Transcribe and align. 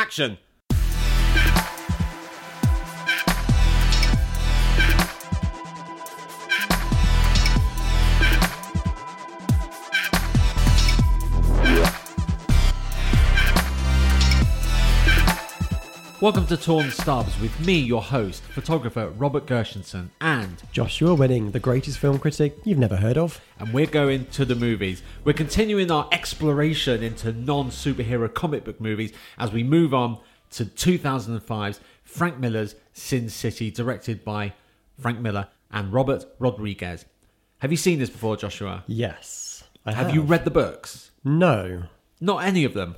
action. 0.00 0.38
Welcome 16.20 16.46
to 16.48 16.56
Torn 16.58 16.90
Stubs 16.90 17.40
with 17.40 17.58
me, 17.66 17.78
your 17.78 18.02
host, 18.02 18.42
photographer 18.42 19.08
Robert 19.16 19.46
Gershenson, 19.46 20.10
and 20.20 20.62
Joshua 20.70 21.14
Winning, 21.14 21.52
the 21.52 21.58
greatest 21.58 21.98
film 21.98 22.18
critic 22.18 22.58
you've 22.62 22.76
never 22.78 22.96
heard 22.96 23.16
of. 23.16 23.40
and 23.58 23.72
we're 23.72 23.86
going 23.86 24.26
to 24.26 24.44
the 24.44 24.54
movies. 24.54 25.02
We're 25.24 25.32
continuing 25.32 25.90
our 25.90 26.06
exploration 26.12 27.02
into 27.02 27.32
non 27.32 27.70
superhero 27.70 28.32
comic 28.32 28.64
book 28.64 28.78
movies 28.82 29.14
as 29.38 29.50
we 29.50 29.62
move 29.62 29.94
on 29.94 30.18
to 30.50 30.66
2005's 30.66 31.80
Frank 32.04 32.38
Miller's 32.38 32.74
Sin 32.92 33.30
City, 33.30 33.70
directed 33.70 34.22
by 34.22 34.52
Frank 34.98 35.20
Miller 35.20 35.48
and 35.70 35.90
Robert 35.90 36.26
Rodriguez. 36.38 37.06
Have 37.60 37.70
you 37.70 37.78
seen 37.78 37.98
this 37.98 38.10
before, 38.10 38.36
Joshua? 38.36 38.84
Yes. 38.86 39.64
I 39.86 39.92
have. 39.92 40.06
Have 40.08 40.14
you 40.14 40.20
read 40.20 40.44
the 40.44 40.50
books? 40.50 41.12
No. 41.24 41.84
Not 42.20 42.44
any 42.44 42.64
of 42.64 42.74
them. 42.74 42.96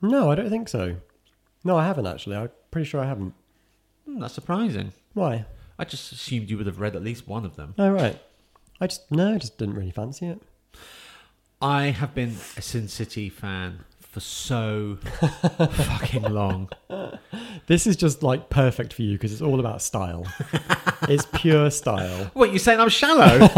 No, 0.00 0.30
I 0.30 0.34
don't 0.36 0.48
think 0.48 0.70
so. 0.70 0.96
No, 1.64 1.76
I 1.76 1.84
haven't 1.84 2.06
actually. 2.06 2.36
I'm 2.36 2.48
pretty 2.72 2.88
sure 2.88 3.00
I 3.00 3.06
haven't. 3.06 3.34
Hmm, 4.04 4.18
that's 4.18 4.34
surprising. 4.34 4.92
Why? 5.14 5.44
I 5.78 5.84
just 5.84 6.10
assumed 6.10 6.50
you 6.50 6.56
would 6.56 6.66
have 6.66 6.80
read 6.80 6.96
at 6.96 7.02
least 7.04 7.28
one 7.28 7.44
of 7.44 7.54
them. 7.54 7.74
Oh, 7.78 7.90
right. 7.90 8.20
I 8.80 8.88
just, 8.88 9.10
no, 9.12 9.34
I 9.34 9.38
just 9.38 9.58
didn't 9.58 9.74
really 9.74 9.92
fancy 9.92 10.26
it. 10.26 10.42
I 11.60 11.84
have 11.86 12.14
been 12.14 12.34
a 12.56 12.62
Sin 12.62 12.88
City 12.88 13.28
fan 13.28 13.84
for 14.00 14.18
so 14.20 14.98
fucking 15.56 16.24
long. 16.24 16.68
This 17.66 17.86
is 17.86 17.96
just 17.96 18.22
like 18.22 18.50
perfect 18.50 18.92
for 18.92 19.02
you 19.02 19.12
because 19.12 19.32
it's 19.32 19.40
all 19.40 19.60
about 19.60 19.80
style. 19.80 20.26
it's 21.08 21.26
pure 21.32 21.70
style. 21.70 22.30
What 22.34 22.52
you 22.52 22.58
saying? 22.58 22.80
I'm 22.80 22.88
shallow. 22.88 23.48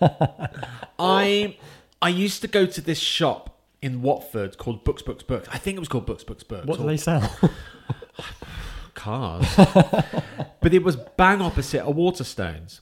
I 0.98 1.56
I 2.02 2.08
used 2.10 2.42
to 2.42 2.48
go 2.48 2.66
to 2.66 2.80
this 2.80 2.98
shop 2.98 3.58
in 3.80 4.02
Watford 4.02 4.56
called 4.58 4.84
Books 4.84 5.02
Books 5.02 5.22
Books. 5.22 5.48
I 5.50 5.58
think 5.58 5.76
it 5.76 5.80
was 5.80 5.88
called 5.88 6.06
Books 6.06 6.22
Books 6.22 6.44
Books. 6.44 6.66
What 6.66 6.78
do 6.78 6.84
or 6.84 6.86
they 6.86 6.96
sell? 6.96 7.22
Cars. 9.04 9.46
but 10.60 10.72
it 10.72 10.82
was 10.82 10.96
bang 10.96 11.42
opposite 11.42 11.82
a 11.82 11.92
Waterstones, 11.92 12.80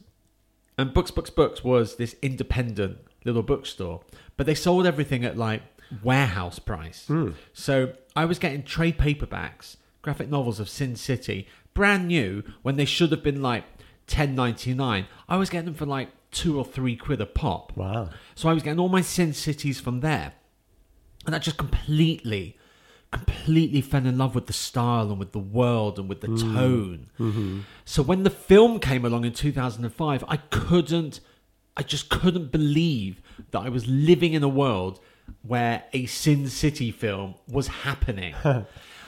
and 0.79 0.95
Books 0.95 1.11
Books 1.11 1.31
Books 1.31 1.65
was 1.65 1.97
this 1.97 2.15
independent 2.23 2.99
little 3.25 3.43
bookstore. 3.43 4.03
But 4.37 4.47
they 4.47 4.55
sold 4.55 4.87
everything 4.87 5.25
at 5.25 5.37
like 5.37 5.63
warehouse 6.03 6.61
price. 6.61 7.07
Hmm. 7.09 7.31
So 7.53 7.95
I 8.15 8.25
was 8.25 8.39
getting 8.39 8.63
trade 8.63 8.99
paperbacks, 8.99 9.77
graphic 10.01 10.31
novels 10.31 10.61
of 10.61 10.69
Sin 10.69 10.95
City, 10.95 11.49
brand 11.75 12.07
new 12.07 12.45
when 12.63 12.77
they 12.77 12.85
should 12.85 13.11
have 13.11 13.25
been 13.25 13.43
like 13.43 13.65
ten 14.07 14.37
ninety 14.37 14.75
nine. 14.75 15.07
I 15.29 15.39
was 15.39 15.51
getting 15.51 15.67
them 15.67 15.75
for 15.75 15.87
like 15.87 16.11
two 16.31 16.57
or 16.57 16.65
three 16.65 16.95
quid 16.95 17.21
a 17.21 17.27
pop. 17.27 17.77
wow. 17.77 18.11
So 18.37 18.49
I 18.49 18.53
was 18.53 18.63
getting 18.63 18.79
all 18.79 18.89
my 18.89 19.03
Sin 19.03 19.33
Cities 19.33 19.81
from 19.81 20.01
there. 20.01 20.35
And 21.27 21.35
that 21.35 21.43
just 21.43 21.59
completely, 21.59 22.57
completely 23.13 23.81
fell 23.81 24.07
in 24.07 24.19
love 24.19 24.35
with 24.35 24.47
the 24.47 24.53
style 24.53 25.11
and 25.11 25.19
with 25.19 25.33
the 25.33 25.39
world 25.39 25.99
and 25.99 26.09
with 26.09 26.23
the 26.23 26.29
mm-hmm. 26.29 26.57
tone. 26.57 27.11
Mm-hmm. 27.21 27.61
So 27.85 28.03
when 28.03 28.25
the 28.25 28.31
film 28.31 28.81
came 28.81 29.05
along 29.05 29.25
in 29.25 29.33
2005, 29.33 30.25
I 30.27 30.37
couldn't, 30.39 31.21
I 31.77 31.83
just 31.83 32.09
couldn't 32.09 32.51
believe 32.51 33.21
that 33.51 33.61
I 33.61 33.69
was 33.69 33.87
living 33.87 34.33
in 34.33 34.43
a 34.43 34.49
world 34.49 34.99
where 35.43 35.85
a 35.93 36.07
Sin 36.07 36.49
City 36.49 36.91
film 36.91 37.35
was 37.49 37.69
happening. 37.69 38.35
and 38.45 38.67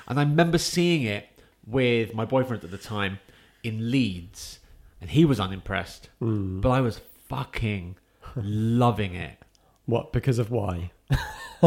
I 0.09 0.21
remember 0.23 0.59
seeing 0.59 1.03
it 1.03 1.27
with 1.67 2.15
my 2.15 2.25
boyfriend 2.25 2.63
at 2.63 2.71
the 2.71 2.79
time 2.79 3.19
in 3.63 3.91
Leeds, 3.91 4.61
and 5.01 5.11
he 5.11 5.25
was 5.25 5.41
unimpressed, 5.41 6.11
mm. 6.21 6.61
but 6.61 6.71
I 6.71 6.81
was 6.81 7.01
fucking 7.29 7.97
loving 8.37 9.15
it. 9.15 9.39
What? 9.87 10.13
Because 10.13 10.39
of 10.39 10.51
why? 10.51 10.93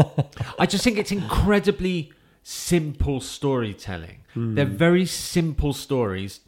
I 0.58 0.66
just 0.66 0.84
think 0.84 0.98
it's 0.98 1.12
incredibly 1.12 2.12
simple 2.48 3.20
storytelling. 3.20 4.24
Hmm. 4.32 4.54
They're 4.54 4.64
very 4.64 5.04
simple 5.04 5.74
stories 5.74 6.40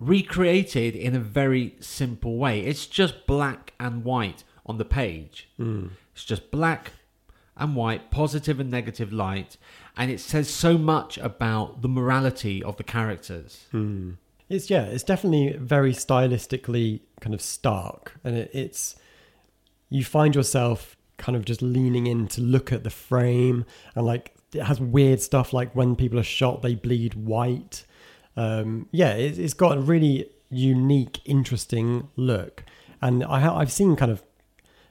recreated 0.00 0.96
in 0.96 1.14
a 1.14 1.20
very 1.20 1.76
simple 1.80 2.38
way. 2.38 2.60
It's 2.60 2.86
just 2.86 3.26
black 3.26 3.74
and 3.78 4.04
white 4.04 4.44
on 4.64 4.78
the 4.78 4.86
page. 4.86 5.50
Hmm. 5.58 5.88
It's 6.14 6.24
just 6.24 6.50
black 6.50 6.92
and 7.58 7.76
white, 7.76 8.10
positive 8.10 8.58
and 8.58 8.70
negative 8.70 9.12
light, 9.12 9.58
and 9.98 10.10
it 10.10 10.20
says 10.20 10.48
so 10.48 10.78
much 10.78 11.18
about 11.18 11.82
the 11.82 11.88
morality 11.88 12.62
of 12.62 12.78
the 12.78 12.84
characters. 12.84 13.66
Hmm. 13.70 14.12
It's 14.48 14.70
yeah, 14.70 14.84
it's 14.84 15.04
definitely 15.04 15.58
very 15.58 15.92
stylistically 15.92 17.00
kind 17.20 17.34
of 17.34 17.42
stark, 17.42 18.14
and 18.24 18.34
it, 18.34 18.50
it's 18.54 18.96
you 19.90 20.04
find 20.04 20.34
yourself 20.34 20.96
kind 21.18 21.36
of 21.36 21.44
just 21.44 21.60
leaning 21.60 22.06
in 22.06 22.28
to 22.28 22.40
look 22.40 22.72
at 22.72 22.82
the 22.82 22.90
frame, 22.90 23.66
and 23.94 24.06
like 24.06 24.37
it 24.54 24.62
has 24.62 24.80
weird 24.80 25.20
stuff 25.20 25.52
like 25.52 25.74
when 25.74 25.94
people 25.96 26.18
are 26.18 26.22
shot, 26.24 26.62
they 26.62 26.74
bleed 26.74 27.14
white. 27.14 27.84
Um, 28.36 28.88
yeah, 28.92 29.12
it, 29.14 29.38
it's 29.38 29.54
got 29.54 29.76
a 29.76 29.80
really 29.80 30.30
unique, 30.50 31.20
interesting 31.24 32.08
look, 32.16 32.64
and 33.02 33.24
I 33.24 33.40
ha- 33.40 33.56
I've 33.56 33.72
seen 33.72 33.96
kind 33.96 34.10
of 34.10 34.22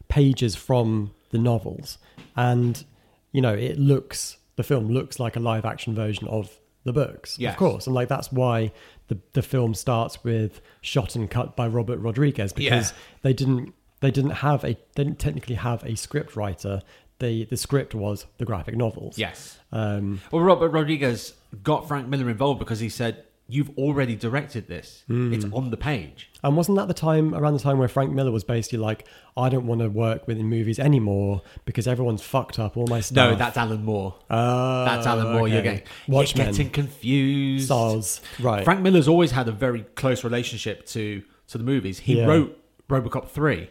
pages 0.10 0.56
from 0.56 1.12
the 1.32 1.38
novels, 1.38 1.98
and 2.36 2.84
you 3.32 3.42
know 3.42 3.54
it 3.54 3.78
looks 3.80 4.38
the 4.56 4.64
film 4.64 4.88
looks 4.90 5.20
like 5.20 5.36
a 5.36 5.40
live 5.40 5.66
action 5.66 5.94
version 5.96 6.28
of 6.28 6.60
the 6.84 6.94
books, 6.94 7.38
Yes. 7.38 7.54
of 7.54 7.58
course, 7.60 7.86
and 7.88 7.94
like 7.96 8.08
that's 8.08 8.32
why 8.32 8.72
the 9.08 9.18
the 9.34 9.42
film 9.42 9.74
starts 9.74 10.24
with 10.24 10.62
shot 10.82 11.16
and 11.16 11.30
cut 11.30 11.56
by 11.56 11.68
Robert 11.68 12.00
Rodriguez 12.00 12.54
because 12.54 12.92
Yeah. 12.92 12.98
they 13.24 13.34
didn't 13.34 13.74
they 14.00 14.12
didn't 14.12 14.32
have 14.32 14.64
a 14.64 14.78
they 14.96 15.04
didn't 15.04 15.20
technically 15.20 15.56
have 15.56 15.84
a 15.84 15.96
script 15.96 16.36
writer. 16.36 16.82
The 17.20 17.46
the 17.46 17.58
script 17.58 17.96
was 17.96 18.26
the 18.38 18.46
graphic 18.46 18.76
novels. 18.76 19.18
Yes. 19.18 19.58
Um, 19.72 20.22
Well, 20.32 20.44
Robert 20.44 20.70
Rodriguez 20.70 21.34
got 21.64 21.88
Frank 21.88 22.08
Miller 22.08 22.30
involved 22.30 22.60
because 22.60 22.80
he 22.80 22.90
said, 22.90 23.24
You've 23.50 23.70
already 23.78 24.18
directed 24.18 24.68
this. 24.68 25.06
It's 25.08 25.46
on 25.54 25.70
the 25.72 25.78
page. 25.78 26.30
and 26.44 26.58
wasn't 26.58 26.78
that 26.80 26.90
the 26.90 26.94
time 26.94 27.34
around 27.34 27.54
the 27.54 27.60
time 27.62 27.78
where 27.78 27.88
Frank 27.88 28.12
Miller 28.12 28.30
was 28.30 28.44
basically 28.44 28.80
like, 28.80 29.08
I 29.38 29.48
don't 29.48 29.66
want 29.66 29.80
to 29.80 29.88
work 29.88 30.28
with 30.28 30.38
in 30.38 30.48
movies 30.48 30.80
anymore 30.80 31.42
because 31.64 31.88
everyone's 31.88 32.22
fucked 32.22 32.60
up 32.60 32.76
all 32.76 32.88
my 32.88 33.00
stuff. 33.00 33.16
No, 33.32 33.36
that's 33.38 33.56
Alan 33.56 33.86
Moore. 33.86 34.16
Oh, 34.30 34.84
That's 34.86 35.08
Alan 35.08 35.32
Moore. 35.32 35.48
You're 35.48 35.62
getting, 35.62 35.84
Watchmen. 36.10 36.48
you're 36.48 36.52
getting 36.54 36.70
confused. 36.72 37.66
Stars. 37.68 38.20
Right. 38.38 38.66
Frank 38.66 38.82
Miller's 38.82 39.08
always 39.08 39.32
had 39.32 39.48
a 39.48 39.54
very 39.54 39.84
close 39.96 40.26
relationship 40.26 40.86
to 40.88 41.24
to 41.48 41.58
the 41.58 41.64
movies. 41.64 42.00
He 42.00 42.18
Yeah. 42.18 42.26
wrote 42.26 42.60
RoboCop 42.90 43.30
three. 43.30 43.70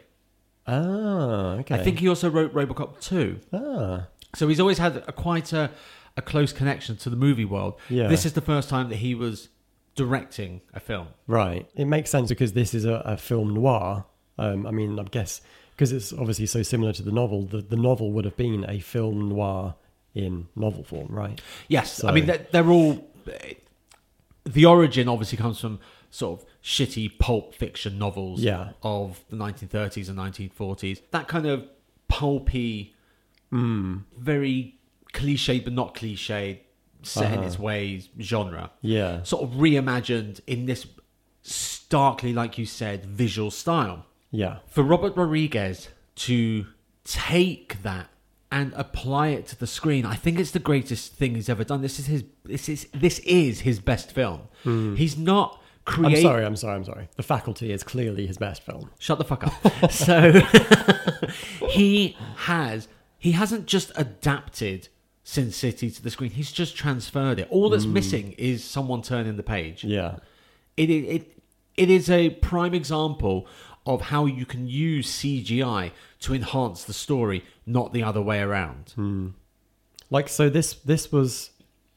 Ah, 0.66 1.53
okay. 1.60 1.75
I 1.77 1.82
think 1.84 1.99
he 2.00 2.09
also 2.09 2.28
wrote 2.31 2.53
RoboCop 2.54 3.00
two. 3.00 3.41
Ah, 3.53 4.06
So 4.34 4.49
he's 4.49 4.60
always 4.60 4.78
had 4.78 4.97
a 5.09 5.12
quite 5.12 5.53
a, 5.53 5.71
a 6.16 6.22
close 6.22 6.53
connection 6.53 6.97
to 6.99 7.10
the 7.10 7.16
movie 7.16 7.44
world. 7.44 7.75
Yeah. 7.88 8.09
This 8.09 8.27
is 8.27 8.32
the 8.32 8.41
first 8.41 8.69
time 8.69 8.88
that 8.88 8.97
he 8.97 9.15
was 9.15 9.49
directing 9.94 10.60
a 10.75 10.81
film. 10.81 11.09
right. 11.26 11.69
It 11.75 11.87
makes 11.87 12.10
sense 12.10 12.28
because 12.28 12.53
this 12.53 12.75
is 12.75 12.84
a, 12.84 12.94
a 13.05 13.16
film 13.16 13.55
noir. 13.55 14.05
Um, 14.38 14.66
I 14.66 14.71
mean, 14.71 14.99
I 14.99 15.05
guess 15.05 15.41
because 15.71 15.93
it's 15.93 16.12
obviously 16.12 16.47
so 16.47 16.62
similar 16.62 16.93
to 16.93 17.03
the 17.03 17.12
novel, 17.12 17.43
the, 17.43 17.59
the 17.62 17.76
novel 17.76 18.12
would 18.12 18.25
have 18.25 18.37
been 18.37 18.65
a 18.69 18.81
film 18.81 19.28
noir 19.31 19.75
in 20.15 20.49
novel 20.56 20.84
form, 20.84 21.09
right? 21.10 21.41
Yes, 21.69 21.93
So- 21.93 22.09
I 22.09 22.12
mean 22.12 22.26
they're, 22.26 22.47
they're 22.50 22.69
all. 22.71 23.09
The 24.44 24.65
origin 24.65 25.09
obviously 25.09 25.38
comes 25.38 25.59
from 25.60 25.81
sort 26.11 26.41
of 26.41 26.47
shitty 26.62 27.19
pulp 27.19 27.55
fiction 27.55 27.99
novels 27.99 28.41
Yeah. 28.43 28.71
of 28.83 29.25
the 29.31 29.37
1930s 29.37 30.09
and 30.09 30.17
1940s. 30.17 31.00
That 31.11 31.28
kind 31.28 31.47
of 31.47 31.65
pulpy, 32.09 32.94
Hmm. 33.50 33.99
very 34.19 34.75
cliched 35.12 35.65
but 35.65 35.72
not 35.72 35.94
cliched, 35.94 36.59
set 37.03 37.33
Uh-huh. 37.39 37.43
its 37.47 37.59
ways 37.59 38.09
genre. 38.21 38.71
Yeah. 38.83 39.23
Sort 39.23 39.43
of 39.44 39.50
reimagined 39.58 40.41
in 40.47 40.67
this 40.67 40.87
starkly, 41.43 42.32
like 42.32 42.58
you 42.58 42.67
said, 42.67 43.06
visual 43.06 43.50
style. 43.50 44.06
Yeah. 44.31 44.58
For 44.67 44.82
Robert 44.82 45.17
Rodriguez 45.17 45.88
to 46.17 46.67
take 47.05 47.82
that 47.82 48.08
and 48.50 48.73
apply 48.75 49.29
it 49.29 49.47
to 49.49 49.56
the 49.58 49.67
screen, 49.67 50.05
I 50.05 50.14
think 50.14 50.38
it's 50.41 50.50
the 50.50 50.58
greatest 50.58 51.14
thing 51.14 51.35
he's 51.35 51.49
ever 51.49 51.64
done. 51.64 51.82
This 51.82 51.99
is 51.99 52.06
his. 52.06 52.25
This 52.44 52.69
is 52.69 52.88
this 52.93 53.19
is 53.20 53.61
his 53.61 53.79
best 53.81 54.12
film. 54.12 54.43
He's 54.64 55.17
not 55.17 55.62
I'm 55.87 56.17
sorry, 56.17 56.44
I'm 56.44 56.56
sorry, 56.56 56.75
I'm 56.75 56.85
sorry. 56.85 57.09
The 57.17 57.23
Faculty 57.23 57.73
is 57.73 57.83
clearly 57.83 58.27
his 58.27 58.38
best 58.38 58.62
film. 58.62 58.91
Shut 58.99 59.19
the 59.19 59.25
fuck 59.25 59.47
up. 59.47 59.91
so 59.91 60.33
he 61.69 62.17
has 62.37 62.88
he 63.19 63.33
hasn't 63.33 63.67
just 63.67 63.93
adapted 63.97 64.88
Sin 65.23 65.50
City 65.50 65.91
to 65.91 66.03
the 66.03 66.11
screen. 66.11 66.31
He's 66.31 66.53
just 66.53 66.77
transferred 66.77 67.38
it. 67.38 67.49
All 67.50 67.71
that's 67.71 67.87
mm. 67.87 67.93
missing 67.93 68.33
is 68.33 68.65
someone 68.65 69.03
turning 69.03 69.37
the 69.37 69.43
page. 69.43 69.85
Yeah. 69.85 70.19
It, 70.77 70.91
it 70.91 71.43
it 71.77 71.91
is 71.91 72.11
a 72.11 72.31
prime 72.31 72.75
example 72.75 73.47
of 73.85 74.03
how 74.03 74.27
you 74.27 74.44
can 74.44 74.67
use 74.67 75.11
CGI 75.11 75.93
to 76.21 76.35
enhance 76.35 76.85
the 76.85 76.93
story, 76.93 77.44
not 77.65 77.93
the 77.93 78.03
other 78.03 78.21
way 78.21 78.41
around. 78.41 78.93
Hmm. 78.97 79.29
Like 80.11 80.29
so 80.29 80.49
this 80.49 80.75
this 80.75 81.12
was 81.12 81.50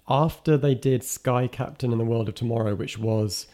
after 0.08 0.58
they 0.58 0.76
did 0.76 1.04
Sky 1.04 1.48
Captain 1.48 1.92
and 1.92 2.00
the 2.00 2.06
World 2.06 2.30
of 2.30 2.36
Tomorrow, 2.36 2.76
which 2.76 2.98
was 2.98 3.48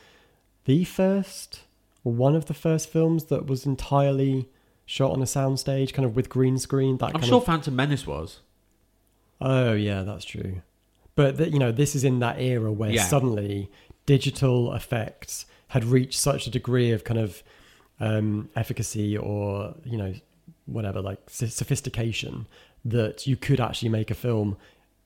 the 0.65 0.83
first 0.83 1.61
or 2.03 2.13
one 2.13 2.35
of 2.35 2.45
the 2.45 2.53
first 2.53 2.89
films 2.89 3.25
that 3.25 3.47
was 3.47 3.65
entirely 3.65 4.47
shot 4.85 5.11
on 5.11 5.21
a 5.21 5.25
soundstage, 5.25 5.93
kind 5.93 6.05
of 6.05 6.15
with 6.15 6.29
green 6.29 6.57
screen. 6.59 6.97
That 6.97 7.07
I'm 7.07 7.11
kind 7.13 7.25
sure 7.25 7.37
of 7.37 7.45
Phantom 7.45 7.75
Menace 7.75 8.05
was. 8.05 8.39
Oh 9.41 9.73
yeah, 9.73 10.03
that's 10.03 10.25
true. 10.25 10.61
But 11.15 11.37
th- 11.37 11.51
you 11.53 11.59
know, 11.59 11.71
this 11.71 11.95
is 11.95 12.03
in 12.03 12.19
that 12.19 12.39
era 12.39 12.71
where 12.71 12.91
Yeah. 12.91 13.03
suddenly 13.03 13.71
digital 14.05 14.73
effects 14.73 15.45
had 15.69 15.83
reached 15.83 16.19
such 16.19 16.45
a 16.47 16.51
degree 16.51 16.91
of 16.91 17.03
kind 17.03 17.19
of 17.19 17.41
um, 17.99 18.49
efficacy 18.55 19.17
or 19.17 19.73
you 19.85 19.97
know 19.97 20.13
whatever 20.65 21.01
like 21.01 21.19
sophistication 21.29 22.45
that 22.83 23.25
you 23.25 23.35
could 23.35 23.59
actually 23.59 23.89
make 23.89 24.11
a 24.11 24.15
film 24.15 24.57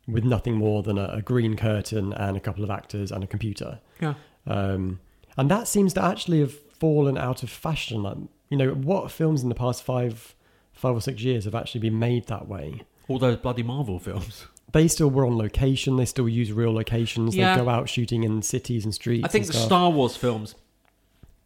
with 0.07 0.23
nothing 0.23 0.55
more 0.55 0.81
than 0.83 0.97
a, 0.97 1.05
a 1.13 1.21
green 1.21 1.55
curtain 1.55 2.11
and 2.13 2.35
a 2.35 2.39
couple 2.39 2.63
of 2.63 2.69
actors 2.69 3.11
and 3.11 3.23
a 3.23 3.27
computer. 3.27 3.79
Yeah. 4.01 4.15
Um, 4.47 4.99
and 5.39 5.49
that 5.49 5.69
seems 5.69 5.93
to 5.93 6.03
actually 6.03 6.41
have 6.41 6.53
fallen 6.53 7.17
out 7.17 7.43
of 7.43 7.49
fashion. 7.49 8.03
Like, 8.03 8.17
you 8.49 8.57
know, 8.57 8.71
what 8.71 9.09
films 9.09 9.41
in 9.41 9.47
the 9.47 9.55
past 9.55 9.83
five, 9.83 10.35
five 10.73 10.95
or 10.95 11.01
six 11.01 11.21
years 11.21 11.45
have 11.45 11.55
actually 11.55 11.79
been 11.79 11.97
made 11.97 12.27
that 12.27 12.47
way? 12.47 12.81
All 13.07 13.19
those 13.19 13.37
bloody 13.37 13.63
Marvel 13.63 13.99
films. 13.99 14.45
they 14.73 14.89
still 14.89 15.09
were 15.09 15.25
on 15.25 15.37
location. 15.37 15.95
They 15.95 16.03
still 16.03 16.27
use 16.27 16.51
real 16.51 16.73
locations. 16.73 17.37
Yeah. 17.37 17.55
They 17.55 17.63
go 17.63 17.69
out 17.69 17.87
shooting 17.87 18.25
in 18.25 18.41
cities 18.41 18.83
and 18.83 18.93
streets. 18.93 19.23
I 19.23 19.29
think 19.29 19.47
the 19.47 19.53
stuff. 19.53 19.65
Star 19.65 19.89
Wars 19.89 20.17
films 20.17 20.55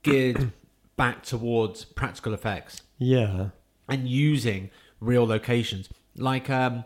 geared 0.01 0.51
back 0.97 1.21
towards 1.21 1.85
practical 1.85 2.33
effects 2.33 2.81
Yeah, 2.97 3.49
and 3.87 4.07
using 4.07 4.71
real 4.99 5.25
locations. 5.25 5.87
Like 6.15 6.49
um, 6.49 6.83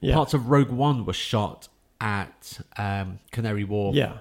yeah, 0.00 0.14
parts 0.14 0.34
of 0.34 0.50
Rogue 0.50 0.70
One 0.70 1.06
were 1.06 1.14
shot 1.14 1.68
at 2.02 2.60
um, 2.76 3.18
Canary 3.30 3.64
Wharf 3.64 3.94
yeah. 3.94 4.18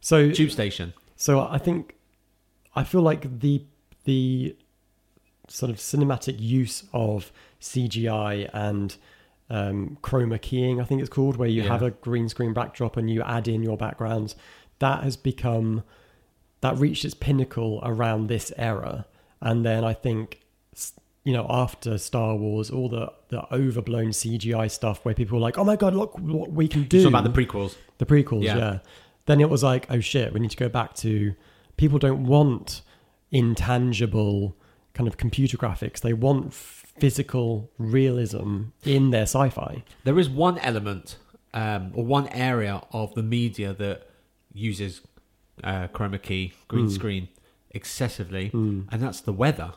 So, 0.00 0.30
tube 0.30 0.50
station. 0.50 0.92
So 1.24 1.40
I 1.40 1.58
think 1.66 1.94
I 2.76 2.82
feel 2.84 3.00
like 3.02 3.22
the 3.40 3.64
the 4.04 4.54
sort 5.48 5.70
of 5.70 5.76
cinematic 5.76 6.36
use 6.38 6.84
of 6.92 7.32
CGI 7.60 8.50
and 8.52 8.96
um, 9.48 9.96
chroma 10.02 10.38
keying, 10.40 10.80
I 10.80 10.84
think 10.84 11.00
it's 11.00 11.10
called, 11.10 11.36
where 11.36 11.48
you 11.48 11.62
Yeah. 11.62 11.68
have 11.68 11.82
a 11.82 11.90
green 11.92 12.28
screen 12.28 12.52
backdrop 12.52 12.96
and 12.98 13.10
you 13.10 13.22
add 13.22 13.46
in 13.48 13.62
your 13.62 13.76
backgrounds. 13.78 14.36
That 14.80 15.02
has 15.04 15.16
become 15.16 15.82
that 16.60 16.76
reached 16.78 17.04
its 17.04 17.14
pinnacle 17.14 17.80
around 17.82 18.26
this 18.28 18.52
era, 18.56 19.06
and 19.40 19.64
then 19.64 19.82
I 19.84 19.94
think 19.94 20.40
you 21.24 21.32
know 21.32 21.46
after 21.48 21.96
Star 21.96 22.36
Wars, 22.36 22.68
all 22.70 22.88
the 22.90 23.10
the 23.28 23.40
overblown 23.54 24.08
CGI 24.20 24.70
stuff 24.70 25.04
where 25.04 25.14
people 25.14 25.38
were 25.38 25.42
like, 25.48 25.56
"Oh 25.56 25.64
my 25.64 25.76
god, 25.76 25.94
look 25.94 26.18
what 26.18 26.52
we 26.52 26.68
can 26.68 26.82
do!" 26.84 26.98
Talking 27.02 27.14
about 27.18 27.32
the 27.32 27.38
prequels? 27.46 27.76
the 27.98 28.06
prequels, 28.06 28.42
Yeah. 28.44 28.56
yeah. 28.58 28.78
Then 29.26 29.40
it 29.40 29.48
was 29.48 29.62
like, 29.62 29.86
oh 29.90 30.00
shit, 30.00 30.32
we 30.32 30.40
need 30.40 30.50
to 30.50 30.56
go 30.56 30.68
back 30.68 30.94
to 30.96 31.34
people 31.76 31.98
don't 31.98 32.24
want 32.24 32.82
intangible 33.30 34.56
kind 34.92 35.08
of 35.08 35.16
computer 35.16 35.56
graphics. 35.56 36.00
They 36.00 36.12
want 36.12 36.52
physical 36.54 37.70
realism 37.78 38.64
in 38.84 39.10
their 39.10 39.22
sci-fi. 39.22 39.82
There 40.04 40.18
is 40.18 40.28
one 40.28 40.58
element 40.58 41.16
um, 41.52 41.92
or 41.94 42.04
one 42.04 42.28
area 42.28 42.82
of 42.92 43.14
the 43.14 43.22
media 43.22 43.72
that 43.74 44.08
uses 44.52 45.00
uh, 45.62 45.88
chroma 45.88 46.20
key, 46.22 46.52
green 46.68 46.88
screen 46.90 47.28
excessively, 47.70 48.50
and 48.52 48.88
that's 48.90 49.20
the 49.20 49.32
weather. 49.32 49.72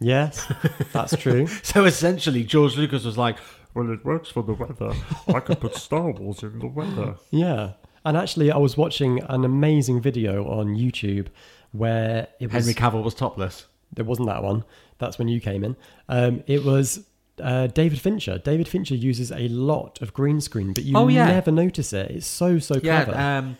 Yes, 0.00 0.50
that's 0.92 1.16
true. 1.16 1.46
So 1.62 1.84
essentially, 1.84 2.44
George 2.44 2.76
Lucas 2.76 3.04
was 3.04 3.18
like, 3.18 3.36
"Well, 3.74 3.90
it 3.90 4.04
works 4.04 4.28
for 4.30 4.42
the 4.42 4.52
weather. 4.54 4.92
I 5.26 5.40
could 5.40 5.60
put 5.60 5.74
Star 5.74 6.10
Wars 6.10 6.42
in 6.42 6.58
the 6.60 6.66
weather." 6.66 7.16
Yeah. 7.30 7.72
And 8.04 8.16
actually, 8.16 8.50
I 8.50 8.56
was 8.58 8.76
watching 8.76 9.20
an 9.24 9.44
amazing 9.44 10.00
video 10.00 10.46
on 10.48 10.76
YouTube 10.76 11.26
where 11.72 12.28
it 12.40 12.52
was 12.52 12.64
Henry 12.66 12.74
Cavill 12.74 13.02
was 13.04 13.14
topless. 13.14 13.66
there 13.92 14.04
wasn't 14.04 14.28
that 14.28 14.42
one. 14.42 14.64
That's 14.98 15.18
when 15.18 15.28
you 15.28 15.40
came 15.40 15.64
in. 15.64 15.76
Um, 16.08 16.42
it 16.46 16.64
was 16.64 17.04
uh, 17.42 17.66
David 17.68 18.00
Fincher. 18.00 18.38
David 18.38 18.66
Fincher 18.68 18.94
uses 18.94 19.30
a 19.30 19.48
lot 19.48 20.00
of 20.02 20.12
green 20.12 20.40
screen, 20.40 20.72
but 20.72 20.84
you 20.84 20.96
Oh, 20.96 21.08
yeah. 21.08 21.26
never 21.26 21.50
notice 21.50 21.92
it. 21.92 22.10
It's 22.10 22.26
so 22.26 22.58
so 22.58 22.80
Yeah, 22.82 23.04
clever. 23.04 23.18
um, 23.20 23.56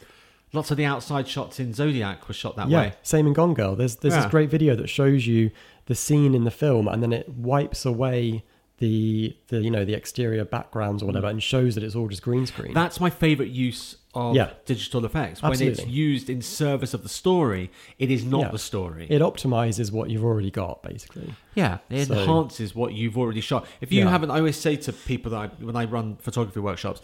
lots 0.52 0.70
of 0.70 0.76
the 0.76 0.84
outside 0.84 1.28
shots 1.28 1.60
in 1.60 1.72
Zodiac 1.74 2.26
were 2.26 2.34
shot 2.34 2.56
that 2.56 2.68
yeah, 2.68 2.78
way. 2.78 2.92
same 3.02 3.26
in 3.26 3.34
Gone 3.34 3.54
Girl. 3.54 3.76
There's 3.76 3.96
there's 3.96 4.14
Yeah. 4.14 4.22
this 4.22 4.30
great 4.30 4.50
video 4.50 4.74
that 4.76 4.88
shows 4.88 5.26
you 5.26 5.50
the 5.86 5.94
scene 5.94 6.34
in 6.34 6.44
the 6.44 6.50
film, 6.50 6.88
and 6.88 7.02
then 7.02 7.12
it 7.12 7.28
wipes 7.28 7.84
away 7.86 8.44
the 8.78 9.36
the 9.48 9.60
you 9.60 9.70
know 9.70 9.84
the 9.84 9.94
exterior 9.94 10.44
backgrounds 10.44 11.02
or 11.02 11.06
whatever, 11.06 11.26
and 11.28 11.42
shows 11.42 11.74
that 11.74 11.84
it's 11.84 11.94
all 11.94 12.08
just 12.08 12.22
green 12.22 12.46
screen. 12.46 12.72
That's 12.74 13.00
my 13.00 13.10
favorite 13.10 13.50
use 13.50 13.96
of 14.14 14.34
Yeah. 14.34 14.50
digital 14.64 15.04
effects. 15.04 15.42
When 15.42 15.60
it's 15.60 15.86
used 15.86 16.30
in 16.30 16.40
service 16.42 16.94
of 16.94 17.02
the 17.02 17.08
story, 17.08 17.70
it 17.98 18.10
is 18.10 18.24
not 18.24 18.40
Yeah. 18.46 18.50
the 18.50 18.58
story. 18.58 19.06
it 19.10 19.20
optimizes 19.20 19.92
what 19.92 20.10
you've 20.10 20.24
already 20.24 20.50
got, 20.50 20.82
basically. 20.82 21.34
Yeah, 21.54 21.78
it 21.90 22.06
So- 22.06 22.14
enhances 22.14 22.74
what 22.74 22.94
you've 22.94 23.18
already 23.18 23.40
shot. 23.40 23.66
If 23.80 23.92
you 23.92 24.04
Yeah. 24.04 24.10
haven't, 24.10 24.30
I 24.30 24.38
always 24.38 24.56
say 24.56 24.76
to 24.76 24.92
people 24.92 25.32
that 25.32 25.36
I, 25.38 25.46
when 25.64 25.76
I 25.76 25.84
run 25.84 26.16
photography 26.16 26.60
workshops, 26.60 27.00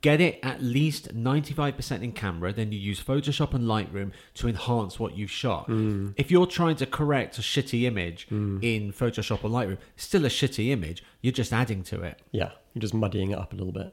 get 0.00 0.20
it 0.20 0.38
at 0.42 0.62
least 0.62 1.14
95% 1.14 2.02
in 2.02 2.12
camera, 2.12 2.52
then 2.52 2.72
you 2.72 2.78
use 2.78 3.00
Photoshop 3.02 3.52
and 3.52 3.64
Lightroom 3.64 4.12
to 4.34 4.48
enhance 4.48 4.98
what 4.98 5.16
you've 5.16 5.30
shot. 5.30 5.68
Mm. 5.68 6.14
If 6.16 6.30
you're 6.30 6.46
trying 6.46 6.76
to 6.76 6.86
correct 6.86 7.38
a 7.38 7.42
shitty 7.42 7.82
image 7.82 8.26
in 8.30 8.92
Photoshop 8.92 9.44
or 9.44 9.50
Lightroom, 9.50 9.78
still 9.96 10.24
a 10.24 10.28
shitty 10.28 10.70
image, 10.70 11.02
you're 11.20 11.32
just 11.32 11.52
adding 11.52 11.82
to 11.84 12.02
it. 12.02 12.20
Yeah, 12.32 12.50
you're 12.74 12.80
just 12.80 12.94
muddying 12.94 13.30
it 13.32 13.38
up 13.38 13.52
a 13.52 13.56
little 13.56 13.72
bit. 13.72 13.92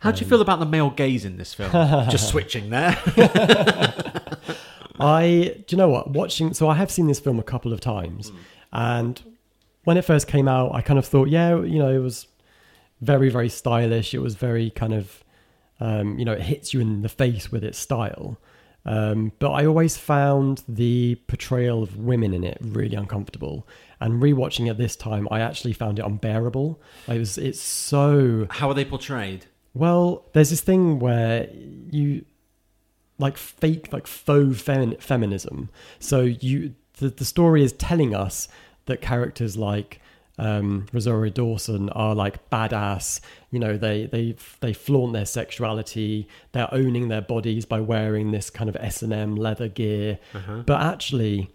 How 0.00 0.10
do 0.12 0.22
you 0.22 0.28
feel 0.28 0.40
about 0.40 0.60
the 0.60 0.66
male 0.66 0.90
gaze 0.90 1.24
in 1.24 1.36
this 1.36 1.54
film? 1.54 1.70
just 2.10 2.28
switching 2.32 2.70
there. 2.70 2.96
I 5.00 5.54
do 5.66 5.76
you 5.76 5.78
know 5.78 5.88
what 5.88 6.10
watching 6.10 6.54
so 6.54 6.68
I 6.68 6.74
have 6.74 6.90
seen 6.90 7.06
this 7.06 7.20
film 7.20 7.38
a 7.38 7.42
couple 7.44 7.72
of 7.72 7.80
times 7.80 8.32
and 8.72 9.22
when 9.84 9.96
it 9.96 10.02
first 10.02 10.26
came 10.26 10.48
out 10.48 10.74
I 10.74 10.80
kind 10.80 10.98
of 10.98 11.06
thought 11.06 11.28
yeah 11.28 11.60
you 11.60 11.78
know 11.78 11.88
it 11.88 11.98
was 11.98 12.26
very 13.00 13.28
very 13.28 13.48
stylish 13.48 14.12
it 14.12 14.18
was 14.18 14.34
very 14.34 14.70
kind 14.70 14.92
of 14.92 15.22
um, 15.78 16.18
you 16.18 16.24
know 16.24 16.32
it 16.32 16.42
hits 16.42 16.74
you 16.74 16.80
in 16.80 17.02
the 17.02 17.08
face 17.08 17.52
with 17.52 17.62
its 17.62 17.78
style 17.78 18.38
um, 18.84 19.32
but 19.38 19.50
I 19.50 19.66
always 19.66 19.96
found 19.96 20.62
the 20.68 21.16
portrayal 21.26 21.82
of 21.82 21.96
women 21.98 22.32
in 22.32 22.44
it 22.44 22.58
really 22.60 22.96
uncomfortable 22.96 23.66
and 24.00 24.22
rewatching 24.22 24.70
it 24.70 24.78
this 24.78 24.96
time 24.96 25.26
I 25.30 25.40
actually 25.40 25.72
found 25.72 25.98
it 25.98 26.04
unbearable 26.04 26.80
it 27.08 27.18
was 27.18 27.36
it's 27.38 27.60
so 27.60 28.46
How 28.50 28.68
are 28.68 28.74
they 28.74 28.84
portrayed? 28.84 29.46
well, 29.74 30.24
there's 30.32 30.50
this 30.50 30.60
thing 30.62 30.98
where 30.98 31.48
you 31.90 32.24
like 33.18 33.36
fake 33.36 33.92
like 33.92 34.06
faux 34.06 34.62
femin- 34.62 35.00
feminism. 35.00 35.68
So 35.98 36.20
you 36.22 36.74
the, 36.98 37.08
the 37.10 37.24
story 37.24 37.62
is 37.62 37.72
telling 37.72 38.14
us 38.14 38.48
that 38.86 39.00
characters 39.00 39.56
like 39.56 40.00
um, 40.38 40.86
Rosario 40.92 41.30
Dawson 41.32 41.88
are 41.90 42.14
like 42.14 42.48
badass. 42.50 43.20
You 43.50 43.58
know, 43.58 43.76
they 43.76 44.06
they 44.06 44.36
they 44.60 44.72
flaunt 44.72 45.12
their 45.12 45.26
sexuality. 45.26 46.28
They're 46.52 46.72
owning 46.72 47.08
their 47.08 47.20
bodies 47.22 47.64
by 47.64 47.80
wearing 47.80 48.30
this 48.30 48.50
kind 48.50 48.68
of 48.70 48.76
S 48.76 49.02
and 49.02 49.12
M 49.12 49.34
leather 49.34 49.68
gear. 49.68 50.18
But 50.62 50.80
actually, 50.80 51.50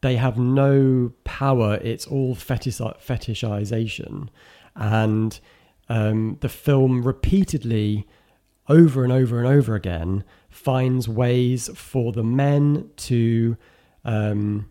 they 0.00 0.16
have 0.16 0.38
no 0.38 1.12
power. 1.24 1.76
It's 1.82 2.06
all 2.06 2.34
fetish 2.34 2.78
fetishization, 2.78 4.28
and 4.74 5.38
um, 5.88 6.38
the 6.40 6.48
film 6.48 7.02
repeatedly, 7.02 8.06
over 8.68 9.04
and 9.04 9.12
over 9.12 9.38
and 9.38 9.46
over 9.46 9.74
again, 9.74 10.24
finds 10.48 11.08
ways 11.08 11.68
for 11.74 12.12
the 12.12 12.24
men 12.24 12.90
to 12.96 13.56
um, 14.04 14.70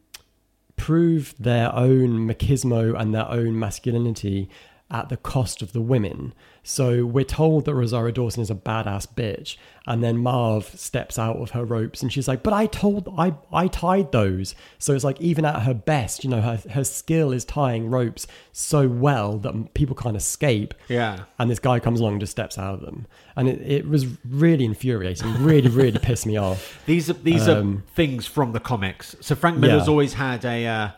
prove 0.76 1.34
their 1.40 1.74
own 1.76 2.28
machismo 2.28 3.00
and 3.00 3.14
their 3.14 3.28
own 3.30 3.58
masculinity 3.58 4.50
at 4.92 5.10
the 5.10 5.18
cost 5.18 5.62
of 5.64 5.74
the 5.74 5.82
women. 5.82 6.34
So 6.66 7.06
we're 7.06 7.26
told 7.26 7.66
that 7.66 7.74
Rosario 7.74 8.12
Dawson 8.12 8.42
is 8.42 8.50
a 8.52 8.56
badass 8.56 9.08
bitch, 9.14 9.58
and 9.88 10.02
then 10.04 10.18
Marv 10.18 10.66
steps 10.80 11.18
out 11.20 11.38
of 11.38 11.50
her 11.52 11.66
ropes 11.66 12.02
and 12.02 12.14
she's 12.14 12.28
like, 12.28 12.42
"But 12.44 12.54
I 12.54 12.68
told 12.68 13.14
I 13.18 13.34
I 13.52 13.68
tied 13.68 14.12
those." 14.12 14.56
So 14.78 14.94
it's 14.94 15.04
like 15.04 15.20
even 15.20 15.44
at 15.46 15.64
her 15.64 15.74
best, 15.74 16.24
you 16.24 16.30
know, 16.30 16.40
her 16.42 16.62
her 16.72 16.84
skill 16.84 17.32
is 17.34 17.44
tying 17.44 17.90
ropes 17.90 18.28
so 18.54 18.88
well 18.88 19.38
that 19.40 19.74
people 19.74 19.96
can't 19.96 20.16
escape. 20.16 20.74
Yeah. 20.88 21.24
And 21.40 21.50
this 21.50 21.60
guy 21.60 21.80
comes 21.80 22.00
along 22.00 22.14
and 22.14 22.22
just 22.22 22.32
steps 22.32 22.58
out 22.58 22.76
of 22.76 22.82
them, 22.82 23.08
and 23.36 23.50
it, 23.50 23.62
it 23.62 23.88
was 23.90 24.06
really 24.26 24.64
infuriating. 24.64 25.44
Really, 25.44 25.70
really 25.70 26.00
pissed 26.02 26.26
me 26.26 26.38
off. 26.38 26.80
These 26.86 27.10
are 27.10 27.14
these 27.14 27.48
Um, 27.50 27.78
are 27.90 27.94
things 27.96 28.26
from 28.26 28.54
the 28.54 28.60
comics. 28.62 29.16
So 29.22 29.36
Frank 29.36 29.58
Miller's 29.58 29.86
Yeah. 29.88 29.90
always 29.92 30.14
had 30.14 30.46
a 30.46 30.66
uh, 30.68 30.90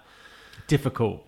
difficult 0.68 1.24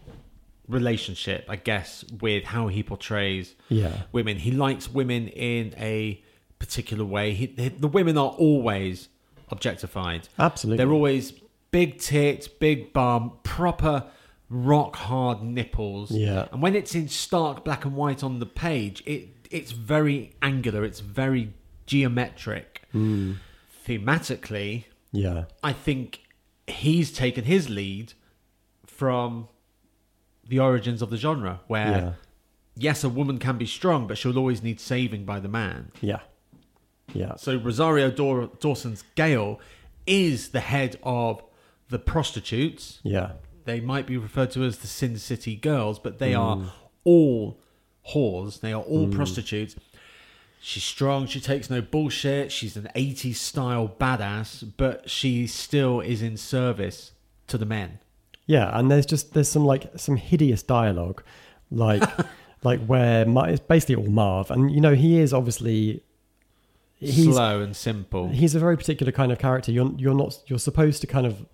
relationship, 0.67 1.45
I 1.47 1.55
guess, 1.55 2.03
with 2.21 2.43
how 2.45 2.67
he 2.67 2.83
portrays 2.83 3.55
Yeah. 3.69 4.03
women. 4.11 4.37
He 4.37 4.51
likes 4.51 4.89
women 4.91 5.27
in 5.29 5.73
a 5.77 6.21
particular 6.59 7.05
way. 7.05 7.33
He, 7.33 7.45
the 7.45 7.87
women 7.87 8.17
are 8.17 8.31
always 8.31 9.09
objectified. 9.49 10.27
Absolutely. 10.37 10.77
They're 10.77 10.91
always 10.91 11.33
big 11.71 11.99
tits, 11.99 12.47
big 12.47 12.91
bum, 12.93 13.33
proper 13.43 14.05
rock 14.49 14.95
hard 14.95 15.41
nipples. 15.43 16.11
Yeah. 16.11 16.47
And 16.51 16.61
when 16.61 16.75
it's 16.75 16.95
in 16.95 17.07
stark 17.07 17.63
black 17.63 17.85
and 17.85 17.95
white 17.95 18.23
on 18.23 18.39
the 18.39 18.45
page, 18.45 19.03
it 19.05 19.29
it's 19.49 19.71
very 19.71 20.33
angular. 20.41 20.83
It's 20.83 20.99
very 20.99 21.53
geometric. 21.85 22.81
Mm. 22.93 23.37
Thematically, 23.87 24.83
Yeah. 25.13 25.45
I 25.63 25.71
think 25.71 26.21
he's 26.67 27.11
taken 27.13 27.45
his 27.45 27.69
lead 27.69 28.11
from 28.85 29.47
the 30.49 30.59
origins 30.59 31.01
of 31.01 31.09
the 31.09 31.17
genre, 31.17 31.59
where 31.67 31.87
Yeah. 31.91 32.13
yes, 32.75 33.03
a 33.03 33.09
woman 33.09 33.37
can 33.39 33.57
be 33.57 33.65
strong, 33.65 34.07
but 34.07 34.17
she'll 34.17 34.37
always 34.37 34.61
need 34.63 34.79
saving 34.79 35.25
by 35.25 35.39
the 35.39 35.47
man. 35.49 35.91
Yeah. 36.01 36.19
Yeah. 37.13 37.35
So 37.35 37.57
Rosario 37.57 38.11
Daw- 38.11 38.47
Dawson's 38.59 39.03
Gale 39.15 39.59
is 40.05 40.49
the 40.49 40.59
head 40.59 40.97
of 41.03 41.41
the 41.89 41.99
prostitutes. 41.99 42.99
Yeah. 43.03 43.33
They 43.65 43.79
might 43.79 44.05
be 44.05 44.17
referred 44.17 44.51
to 44.51 44.63
as 44.63 44.77
the 44.79 44.87
Sin 44.87 45.17
City 45.17 45.55
Girls, 45.55 45.99
but 45.99 46.19
they 46.19 46.31
Mm. 46.33 46.39
are 46.39 46.73
all 47.03 47.59
whores. 48.13 48.59
They 48.61 48.71
are 48.73 48.81
all 48.81 49.07
prostitutes. 49.09 49.75
She's 50.61 50.83
strong. 50.83 51.27
She 51.27 51.39
takes 51.39 51.69
no 51.69 51.81
bullshit. 51.81 52.51
She's 52.51 52.75
an 52.75 52.89
80s 52.95 53.39
style 53.39 53.87
badass, 53.99 54.63
but 54.75 55.09
she 55.09 55.47
still 55.47 56.01
is 56.01 56.21
in 56.21 56.35
service 56.35 57.11
to 57.47 57.57
the 57.57 57.65
men. 57.65 57.99
Yeah, 58.47 58.71
and 58.77 58.89
there's 58.89 59.05
just 59.05 59.33
there's 59.33 59.49
some 59.49 59.65
like 59.65 59.91
some 59.97 60.15
hideous 60.15 60.63
dialogue, 60.63 61.21
like 61.69 62.01
like 62.63 62.79
where 62.85 63.25
Ma- 63.25 63.43
it's 63.43 63.59
basically 63.59 63.95
all 63.95 64.09
Marv, 64.09 64.49
and 64.49 64.71
you 64.71 64.81
know 64.81 64.95
he 64.95 65.19
is 65.19 65.33
obviously 65.33 66.01
he's 66.95 67.25
Slow 67.35 67.61
and 67.61 67.75
simple. 67.75 68.29
he's 68.29 68.55
a 68.55 68.59
very 68.59 68.77
particular 68.77 69.11
kind 69.11 69.31
of 69.31 69.37
character. 69.37 69.71
You're 69.71 69.91
you're 69.97 70.15
not 70.15 70.39
you're 70.47 70.59
supposed 70.59 71.01
to 71.01 71.07
kind 71.07 71.27
of 71.27 71.45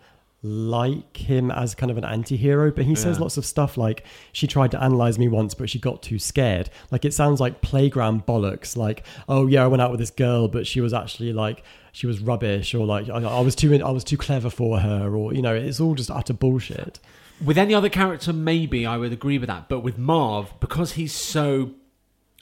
like 0.45 1.15
him 1.15 1.49
as 1.49 1.73
kind 1.73 1.89
of 1.89 1.97
an 1.97 2.03
anti-hero 2.03 2.69
but 2.69 2.83
he 2.83 2.95
says 2.95 3.17
lots 3.17 3.37
of 3.37 3.45
stuff 3.45 3.77
like 3.77 4.03
she 4.33 4.45
tried 4.45 4.69
to 4.69 4.83
analyze 4.83 5.17
me 5.17 5.29
once 5.29 5.53
but 5.53 5.69
she 5.69 5.79
got 5.79 6.03
too 6.03 6.19
scared 6.19 6.69
like 6.91 7.05
it 7.05 7.13
sounds 7.13 7.39
like 7.39 7.61
playground 7.61 8.25
bollocks 8.25 8.75
like 8.75 9.05
oh 9.29 9.47
yeah 9.47 9.63
i 9.63 9.67
went 9.67 9.81
out 9.81 9.89
with 9.89 10.01
this 10.01 10.11
girl 10.11 10.49
but 10.49 10.67
she 10.67 10.81
was 10.81 10.93
actually 10.93 11.31
like 11.31 11.63
she 11.93 12.05
was 12.05 12.19
rubbish 12.19 12.75
or 12.75 12.85
like 12.85 13.09
i, 13.09 13.23
I 13.23 13.39
was 13.39 13.55
too 13.55 13.73
i 13.81 13.89
was 13.89 14.03
too 14.03 14.17
clever 14.17 14.49
for 14.49 14.79
her 14.79 15.15
or 15.15 15.33
you 15.33 15.41
know 15.41 15.55
it's 15.55 15.79
all 15.79 15.95
just 15.95 16.11
utter 16.11 16.33
bullshit 16.33 16.99
With 17.43 17.57
any 17.57 17.73
other 17.73 17.89
character, 17.89 18.31
maybe 18.31 18.85
I 18.85 18.95
would 18.97 19.11
agree 19.11 19.37
with 19.37 19.47
that. 19.47 19.67
But 19.67 19.79
with 19.79 19.97
Marv, 19.97 20.53
because 20.59 20.93
he's 20.93 21.13
so 21.13 21.71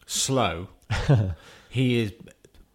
slow, 0.06 0.68
he 1.70 2.02
is. 2.02 2.14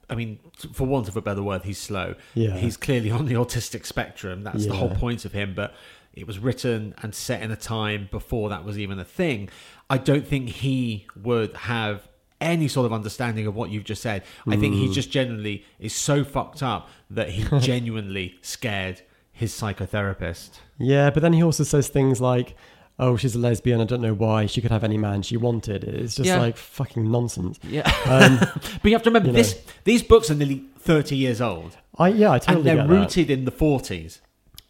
I 0.09 0.15
mean, 0.15 0.39
for 0.73 0.87
want 0.87 1.09
of 1.09 1.17
a 1.17 1.23
better 1.23 1.43
word, 1.43 1.63
he's 1.65 1.79
slow. 1.79 2.15
Yeah. 2.35 2.57
He's 2.57 2.77
clearly 2.77 3.11
on 3.11 3.27
the 3.27 3.35
autistic 3.35 3.85
spectrum. 3.87 4.43
That's 4.43 4.67
the 4.67 4.75
whole 4.75 4.91
point 4.91 5.25
of 5.25 5.33
him. 5.33 5.55
But 5.55 5.75
it 6.15 6.27
was 6.27 6.39
written 6.39 6.95
and 7.03 7.15
set 7.15 7.43
in 7.43 7.51
a 7.51 7.57
time 7.57 8.09
before 8.11 8.49
that 8.49 8.65
was 8.65 8.79
even 8.79 8.99
a 8.99 9.05
thing. 9.05 9.51
I 9.91 9.99
don't 9.99 10.27
think 10.27 10.49
he 10.49 11.07
would 11.23 11.55
have 11.57 12.09
any 12.41 12.69
sort 12.69 12.85
of 12.87 12.93
understanding 12.93 13.47
of 13.47 13.55
what 13.55 13.71
you've 13.71 13.85
just 13.85 14.03
said. 14.03 14.23
I 14.47 14.57
think 14.57 14.75
Mm. 14.75 14.79
he 14.89 14.93
just 14.93 15.11
genuinely 15.11 15.65
is 15.79 15.95
so 15.95 16.23
fucked 16.25 16.63
up 16.63 16.89
that 17.11 17.31
he 17.31 17.45
genuinely 17.61 18.37
scared 18.43 19.01
his 19.33 19.53
psychotherapist. 19.53 20.51
Yeah, 20.79 21.11
but 21.11 21.23
then 21.23 21.33
he 21.33 21.43
also 21.43 21.65
says 21.65 21.89
things 21.89 22.21
like, 22.21 22.57
"Oh, 22.99 23.17
she's 23.17 23.35
a 23.35 23.39
lesbian. 23.39 23.81
I 23.81 23.85
don't 23.85 24.01
know 24.01 24.15
why. 24.15 24.47
She 24.47 24.61
could 24.61 24.71
have 24.71 24.85
any 24.85 24.99
man 24.99 25.23
she 25.23 25.37
wanted." 25.37 25.85
It's 25.85 26.17
just 26.17 26.27
Yeah. 26.27 26.39
like 26.39 26.57
fucking 26.57 27.11
nonsense. 27.11 27.59
Yeah. 27.69 27.91
Um, 28.07 28.39
But 28.83 28.85
you 28.85 28.93
have 28.93 29.03
to 29.03 29.11
remember 29.11 29.29
You 29.31 29.43
know. 29.43 29.49
these 29.85 30.03
books 30.03 30.31
are 30.31 30.35
nearly 30.35 30.65
thirty 30.79 31.17
years 31.17 31.41
old, 31.41 31.77
I 31.99 32.09
yeah, 32.09 32.31
I 32.33 32.39
totally 32.39 32.71
and 32.71 32.81
they're 32.81 32.87
rooted 32.89 33.31
in 33.31 33.45
the 33.45 33.51
forties. 33.51 34.21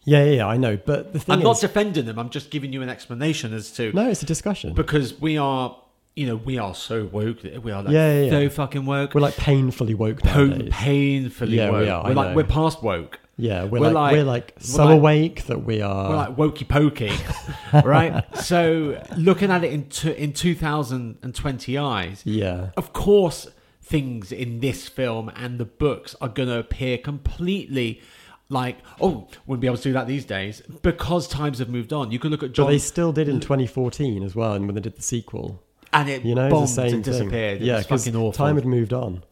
Yeah, 0.09 0.25
yeah, 0.25 0.31
yeah, 0.37 0.47
I 0.47 0.57
know. 0.57 0.77
But 0.77 1.13
the 1.13 1.19
thing 1.19 1.33
I'm 1.35 1.39
is, 1.41 1.45
not 1.45 1.61
defending 1.61 2.07
them. 2.07 2.17
I'm 2.19 2.31
just 2.31 2.51
giving 2.51 2.73
you 2.73 2.81
an 2.81 2.89
explanation 2.89 3.53
as 3.53 3.73
to 3.73 3.93
no, 3.93 4.09
it's 4.09 4.23
a 4.23 4.27
discussion. 4.27 4.73
because 4.73 5.21
we 5.21 5.37
are, 5.37 5.77
you 6.15 6.27
know, 6.29 6.37
we 6.37 6.59
are 6.59 6.75
so 6.77 7.07
woke. 7.07 7.39
We 7.43 7.73
are 7.73 7.83
like 7.83 7.93
Yeah, 7.93 8.13
yeah, 8.13 8.25
yeah. 8.27 8.31
so 8.31 8.49
fucking 8.51 8.87
woke. 8.87 9.15
we're 9.15 9.21
like 9.21 9.37
painfully 9.37 9.95
woke 9.95 10.25
nowadays. 10.25 10.69
painfully 10.73 11.57
Yeah, 11.57 11.71
we 11.71 11.79
woke. 11.81 11.89
are, 11.89 12.05
I 12.05 12.09
We're 12.11 12.15
like 12.15 12.29
know. 12.31 12.35
we're 12.37 12.45
past 12.45 12.83
woke. 12.85 13.19
Yeah, 13.37 13.65
we're, 13.65 13.81
we're 13.81 13.91
like, 13.91 13.95
like- 13.95 14.13
we're 14.13 14.25
like 14.25 14.55
so 14.59 14.85
like- 14.87 14.97
awake 14.99 15.45
that 15.47 15.65
we 15.65 15.83
are. 15.83 16.09
We're 16.11 16.17
like 16.17 16.37
wokey 16.37 16.69
pokey, 16.69 17.13
right? 17.87 18.25
So 18.37 19.03
looking 19.17 19.51
at 19.51 19.63
it 19.65 19.73
in 19.73 19.85
t- 19.89 20.11
in 20.13 20.33
2020 20.33 21.79
eyes, 21.79 22.23
yeah, 22.25 22.71
of 22.77 22.93
course 22.93 23.49
things 23.83 24.33
in 24.33 24.59
this 24.61 24.89
film 24.89 25.31
and 25.37 25.61
the 25.61 25.65
books 25.65 26.17
are 26.21 26.29
going 26.29 26.49
to 26.49 26.59
appear 26.59 26.99
completely 26.99 28.01
like 28.49 28.79
oh 29.01 29.29
wouldn't 29.47 29.61
be 29.61 29.67
able 29.69 29.77
to 29.77 29.83
do 29.85 29.93
that 29.93 30.09
these 30.09 30.25
days 30.25 30.61
because 30.83 31.29
times 31.29 31.59
have 31.61 31.69
moved 31.69 31.93
on 31.93 32.11
you 32.11 32.19
could 32.19 32.31
look 32.33 32.43
at 32.43 32.49
but 32.49 32.55
john 32.55 32.67
they 32.69 32.79
still 32.79 33.13
did 33.13 33.29
in 33.29 33.39
2014 33.41 34.23
as 34.25 34.35
well, 34.35 34.55
and 34.55 34.67
when 34.67 34.75
they 34.75 34.81
did 34.81 34.97
the 34.97 35.03
sequel, 35.03 35.63
and 35.93 36.09
it 36.09 36.25
you 36.25 36.35
know, 36.35 36.49
bombed 36.51 36.65
the 36.65 36.67
same 36.69 36.95
and 36.95 37.05
disappeared 37.05 37.59
Thing. 37.59 37.67
Yeah, 37.69 37.77
was 37.77 37.87
'cause 37.87 38.05
fucking 38.05 38.19
awful 38.19 38.33
time 38.33 38.57
had 38.57 38.65
moved 38.67 38.93
on. 38.93 39.23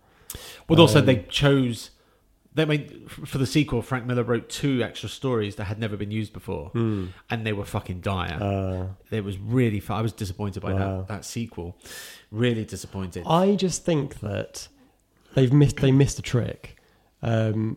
but 0.68 0.78
also 0.78 1.00
um, 1.00 1.06
they 1.06 1.16
chose 1.28 1.90
they 2.54 2.64
made 2.64 3.10
for 3.10 3.38
the 3.38 3.46
sequel 3.46 3.82
frank 3.82 4.06
miller 4.06 4.22
wrote 4.22 4.48
two 4.48 4.82
extra 4.82 5.08
stories 5.08 5.56
that 5.56 5.64
had 5.64 5.78
never 5.78 5.96
been 5.96 6.10
used 6.10 6.32
before. 6.32 6.68
Hmm. 6.70 7.06
and 7.30 7.44
they 7.46 7.52
were 7.52 7.64
fucking 7.64 8.00
dire. 8.00 8.38
Uh, 8.40 8.86
it 9.14 9.24
was 9.24 9.36
really 9.38 9.82
i 9.88 10.00
was 10.00 10.12
disappointed 10.12 10.60
by 10.62 10.72
Wow. 10.72 10.98
that 10.98 11.08
that 11.08 11.24
sequel. 11.24 11.76
Really 12.30 12.64
disappointed. 12.64 13.24
I 13.26 13.54
just 13.56 13.84
think 13.84 14.20
that 14.20 14.68
they've 15.34 15.52
missed 15.52 15.76
they 15.78 15.92
missed 15.92 16.18
a 16.18 16.22
trick 16.22 16.76
um, 17.22 17.76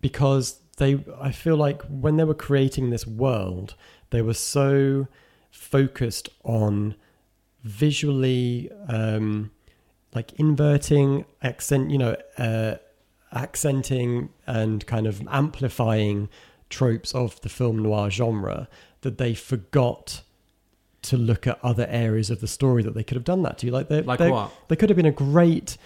because 0.00 0.60
they 0.78 1.04
I 1.20 1.32
feel 1.32 1.56
like 1.56 1.82
when 1.82 2.16
they 2.16 2.24
were 2.24 2.34
creating 2.48 2.90
this 2.90 3.06
world 3.06 3.74
they 4.10 4.22
were 4.22 4.34
so 4.34 5.08
focused 5.50 6.28
on 6.44 6.94
visually 7.62 8.70
um, 8.88 9.50
like 10.14 10.32
inverting 10.34 11.24
accent 11.42 11.90
you 11.90 11.98
know 11.98 12.16
uh, 12.38 12.76
accenting 13.32 14.30
and 14.46 14.86
kind 14.86 15.06
of 15.06 15.26
amplifying 15.28 16.28
tropes 16.70 17.14
of 17.14 17.40
the 17.42 17.48
film 17.48 17.82
noir 17.82 18.10
genre 18.10 18.68
that 19.02 19.18
they 19.18 19.34
forgot 19.34 20.22
to 21.02 21.16
look 21.16 21.46
at 21.46 21.58
other 21.62 21.86
areas 21.88 22.30
of 22.30 22.40
the 22.40 22.48
story 22.48 22.82
that 22.82 22.94
they 22.94 23.04
could 23.04 23.14
have 23.14 23.24
done 23.24 23.42
that 23.42 23.58
to. 23.58 23.70
Like, 23.70 23.88
they, 23.88 24.02
like 24.02 24.18
they, 24.18 24.30
what 24.30 24.52
they 24.68 24.76
could 24.76 24.90
have 24.90 24.96
been 24.96 25.06
a 25.06 25.12
great. 25.12 25.76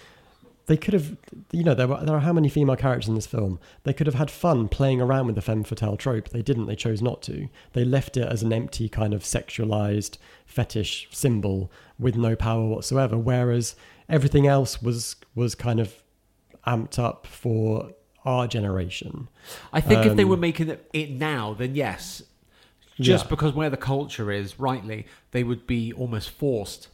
They 0.67 0.77
could 0.77 0.93
have, 0.93 1.17
you 1.51 1.63
know, 1.63 1.73
there 1.73 1.87
were 1.87 2.03
there 2.03 2.15
are 2.15 2.21
how 2.21 2.33
many 2.33 2.47
female 2.47 2.75
characters 2.75 3.09
in 3.09 3.15
this 3.15 3.27
film? 3.27 3.59
They 3.83 3.93
could 3.93 4.07
have 4.07 4.15
had 4.15 4.31
fun 4.31 4.67
playing 4.69 5.01
around 5.01 5.25
with 5.25 5.35
the 5.35 5.41
femme 5.41 5.63
fatale 5.63 5.97
trope. 5.97 6.29
They 6.29 6.41
didn't. 6.41 6.67
They 6.67 6.75
chose 6.75 7.01
not 7.01 7.21
to. 7.23 7.49
They 7.73 7.83
left 7.83 8.15
it 8.15 8.27
as 8.27 8.41
an 8.41 8.53
empty 8.53 8.87
kind 8.87 9.13
of 9.13 9.23
sexualized 9.23 10.17
fetish 10.45 11.09
symbol 11.11 11.71
with 11.99 12.15
no 12.15 12.35
power 12.35 12.65
whatsoever. 12.65 13.17
Whereas 13.17 13.75
everything 14.07 14.47
else 14.47 14.81
was 14.81 15.17
was 15.35 15.55
kind 15.55 15.79
of 15.79 16.00
amped 16.67 16.99
up 16.99 17.25
for 17.27 17.91
our 18.25 18.47
generation. 18.47 19.27
I 19.73 19.81
think 19.81 20.05
if 20.05 20.15
they 20.15 20.23
Um, 20.23 20.29
were 20.29 20.37
making 20.37 20.69
it, 20.93 21.11
now, 21.11 21.53
then 21.53 21.75
yes. 21.75 22.23
Just 22.99 23.25
Yeah. 23.25 23.29
because 23.29 23.53
where 23.53 23.69
the 23.69 23.77
culture 23.77 24.31
is, 24.31 24.59
rightly, 24.59 25.07
they 25.31 25.43
would 25.43 25.65
be 25.65 25.91
almost 25.93 26.29
forced 26.29 26.89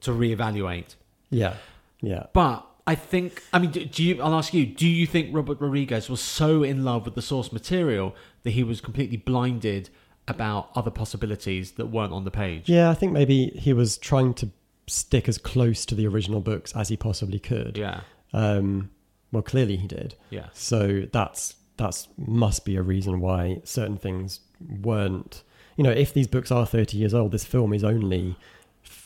to 0.00 0.10
reevaluate. 0.12 0.94
Yeah, 1.28 1.54
yeah. 2.00 2.26
But 2.32 2.66
I 2.86 2.94
think, 2.94 3.42
I 3.52 3.58
mean, 3.58 3.70
do, 3.70 3.84
do 3.84 4.02
you? 4.02 4.22
I'll 4.22 4.34
ask 4.34 4.54
you: 4.54 4.64
Do 4.64 4.88
you 4.88 5.06
think 5.06 5.34
Robert 5.34 5.60
Rodriguez 5.60 6.08
was 6.08 6.20
so 6.20 6.62
in 6.62 6.82
love 6.82 7.04
with 7.04 7.14
the 7.14 7.22
source 7.22 7.52
material 7.52 8.14
that 8.42 8.52
he 8.52 8.62
was 8.64 8.80
completely 8.80 9.18
blinded 9.18 9.90
about 10.26 10.70
other 10.74 10.90
possibilities 10.90 11.72
that 11.72 11.86
weren't 11.86 12.12
on 12.12 12.24
the 12.24 12.30
page? 12.30 12.68
Yeah, 12.70 12.88
I 12.88 12.94
think 12.94 13.12
maybe 13.12 13.48
he 13.50 13.72
was 13.74 13.98
trying 13.98 14.32
to 14.34 14.48
stick 14.86 15.28
as 15.28 15.36
close 15.36 15.84
to 15.86 15.94
the 15.94 16.06
original 16.06 16.40
books 16.40 16.74
as 16.74 16.88
he 16.88 16.96
possibly 16.96 17.38
could. 17.38 17.76
yeah, 17.76 18.00
Um, 18.32 18.90
well, 19.32 19.42
clearly 19.42 19.76
he 19.76 19.86
did. 19.86 20.14
yeah. 20.30 20.46
So 20.52 21.06
that's 21.12 21.56
that's 21.76 22.08
must 22.18 22.64
be 22.64 22.76
a 22.76 22.82
reason 22.82 23.20
why 23.20 23.60
certain 23.64 23.96
things 23.96 24.40
weren't. 24.82 25.42
You 25.76 25.84
know, 25.84 25.90
if 25.90 26.12
these 26.12 26.26
books 26.26 26.50
are 26.50 26.66
30 26.66 26.98
years 26.98 27.14
old, 27.14 27.32
this 27.32 27.44
film 27.44 27.72
is 27.72 27.82
only 27.82 28.36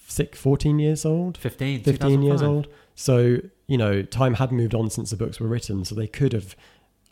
six, 0.09 0.39
14 0.41 0.79
years 0.81 1.05
old, 1.05 1.39
15, 1.39 1.83
15 1.85 2.23
years 2.23 2.43
old. 2.43 2.67
So, 2.97 3.39
you 3.69 3.79
know, 3.79 4.03
time 4.03 4.35
had 4.35 4.51
moved 4.51 4.75
on 4.75 4.91
since 4.91 5.11
the 5.11 5.17
books 5.17 5.39
were 5.39 5.47
written. 5.47 5.85
So 5.85 5.95
they 5.95 6.07
could 6.09 6.33
have 6.33 6.57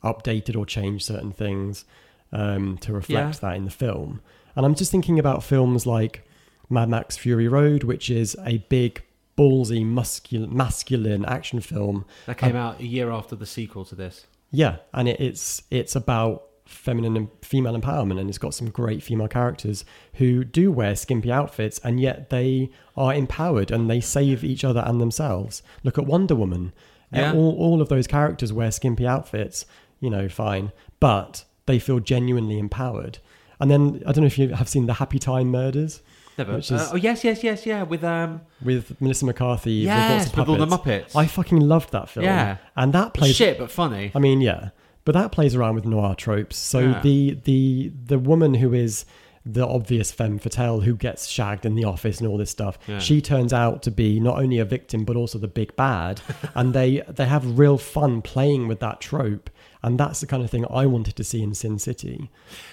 updated 0.02 0.56
or 0.56 0.66
changed 0.66 1.04
certain 1.04 1.30
things 1.32 1.84
um, 2.32 2.76
to 2.78 2.92
reflect 2.92 3.40
that 3.40 3.56
in 3.56 3.64
the 3.64 3.70
film. 3.70 4.20
And 4.56 4.66
I'm 4.66 4.74
just 4.74 4.90
thinking 4.90 5.18
about 5.18 5.44
films 5.44 5.86
like 5.86 6.26
Mad 6.68 6.88
Max 6.88 7.16
Fury 7.16 7.46
Road, 7.48 7.84
which 7.84 8.10
is 8.10 8.36
a 8.44 8.58
big, 8.68 9.02
ballsy, 9.36 9.84
muscular, 9.84 10.46
masculine 10.46 11.24
action 11.24 11.60
film 11.60 12.04
That 12.26 12.38
came 12.38 12.56
out 12.56 12.80
a 12.80 12.86
year 12.86 13.10
after 13.10 13.34
the 13.36 13.46
sequel 13.46 13.84
to 13.86 13.94
this. 13.94 14.26
yeah, 14.50 14.76
and 14.92 15.08
it, 15.08 15.20
it's 15.20 15.62
it's 15.70 15.96
about 15.96 16.44
feminine 16.66 17.16
and 17.16 17.28
female 17.42 17.78
empowerment, 17.78 18.18
and 18.20 18.28
it's 18.28 18.38
got 18.38 18.54
some 18.54 18.70
great 18.70 19.02
female 19.02 19.28
characters 19.28 19.84
who 20.14 20.42
do 20.44 20.70
wear 20.72 20.94
skimpy 20.96 21.30
outfits, 21.30 21.78
and 21.80 22.00
yet 22.00 22.30
they 22.30 22.70
are 22.96 23.12
empowered 23.14 23.70
and 23.70 23.90
they 23.90 24.00
save 24.00 24.42
each 24.44 24.64
other 24.64 24.82
and 24.86 25.00
themselves. 25.00 25.62
Look 25.84 25.98
at 25.98 26.06
Wonder 26.06 26.34
Woman. 26.34 26.72
Uh, 27.14 27.18
Yeah. 27.20 27.32
All 27.34 27.54
all 27.58 27.80
of 27.82 27.88
those 27.88 28.06
characters 28.06 28.52
wear 28.52 28.70
skimpy 28.70 29.06
outfits. 29.06 29.66
You 30.00 30.10
know, 30.10 30.28
fine, 30.28 30.72
but 30.98 31.44
they 31.66 31.78
feel 31.78 32.00
genuinely 32.00 32.58
empowered. 32.58 33.18
And 33.60 33.70
then 33.70 34.02
I 34.06 34.12
don't 34.12 34.22
know 34.22 34.26
if 34.26 34.38
you 34.38 34.48
have 34.54 34.68
seen 34.68 34.86
the 34.86 34.94
Happy 34.94 35.18
Time 35.18 35.48
Murders. 35.48 36.02
Never. 36.38 36.54
Which 36.54 36.70
is- 36.72 36.80
Uh, 36.80 36.90
oh 36.92 36.96
yes, 36.96 37.24
yes, 37.24 37.42
yes, 37.44 37.66
yeah. 37.66 37.82
With 37.82 38.02
um, 38.04 38.40
with 38.64 39.00
Melissa 39.00 39.24
McCarthy. 39.26 39.72
yes, 39.72 40.26
with, 40.30 40.36
with 40.38 40.48
all 40.48 40.56
the. 40.56 40.66
Muppets. 40.66 41.14
I 41.16 41.26
fucking 41.26 41.60
loved 41.60 41.92
that 41.92 42.08
film. 42.08 42.24
Yeah. 42.24 42.56
and 42.76 42.92
that 42.92 43.14
plays. 43.14 43.36
Shit, 43.36 43.58
but 43.58 43.70
funny. 43.70 44.12
I 44.14 44.18
mean, 44.18 44.40
yeah, 44.40 44.70
but 45.04 45.12
that 45.12 45.32
plays 45.32 45.54
around 45.54 45.74
with 45.74 45.84
noir 45.84 46.14
tropes. 46.14 46.56
So 46.56 46.78
Yeah. 46.80 47.00
the 47.02 47.38
the 47.44 47.92
the 48.06 48.18
woman 48.18 48.54
who 48.54 48.72
is 48.72 49.04
the 49.44 49.66
obvious 49.66 50.12
femme 50.12 50.38
fatale 50.38 50.78
who 50.82 50.94
gets 50.94 51.26
shagged 51.26 51.66
in 51.66 51.74
the 51.74 51.82
office 51.82 52.20
and 52.20 52.28
all 52.28 52.38
this 52.38 52.48
stuff, 52.52 52.78
Yeah. 52.86 53.00
she 53.00 53.20
turns 53.20 53.52
out 53.52 53.82
to 53.82 53.90
be 53.90 54.20
not 54.20 54.38
only 54.38 54.58
a 54.60 54.64
victim 54.64 55.04
but 55.04 55.16
also 55.16 55.36
the 55.36 55.48
big 55.48 55.74
bad, 55.74 56.20
and 56.54 56.72
they 56.74 57.02
they 57.08 57.26
have 57.26 57.58
real 57.58 57.76
fun 57.76 58.22
playing 58.22 58.68
with 58.68 58.78
that 58.80 59.00
trope, 59.00 59.50
and 59.82 59.98
that's 59.98 60.20
the 60.20 60.28
kind 60.28 60.44
of 60.44 60.50
thing 60.50 60.64
I 60.70 60.86
wanted 60.86 61.16
to 61.16 61.24
see 61.24 61.42
in 61.42 61.54
Sin 61.54 61.78
City. 61.80 62.30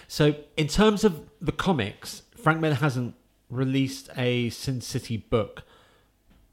So, 0.07 0.35
in 0.57 0.67
terms 0.67 1.03
of 1.03 1.23
the 1.41 1.51
comics, 1.51 2.21
Frank 2.35 2.59
Miller 2.61 2.75
hasn't 2.75 3.15
released 3.49 4.09
a 4.15 4.49
Sin 4.49 4.81
City 4.81 5.17
book 5.17 5.63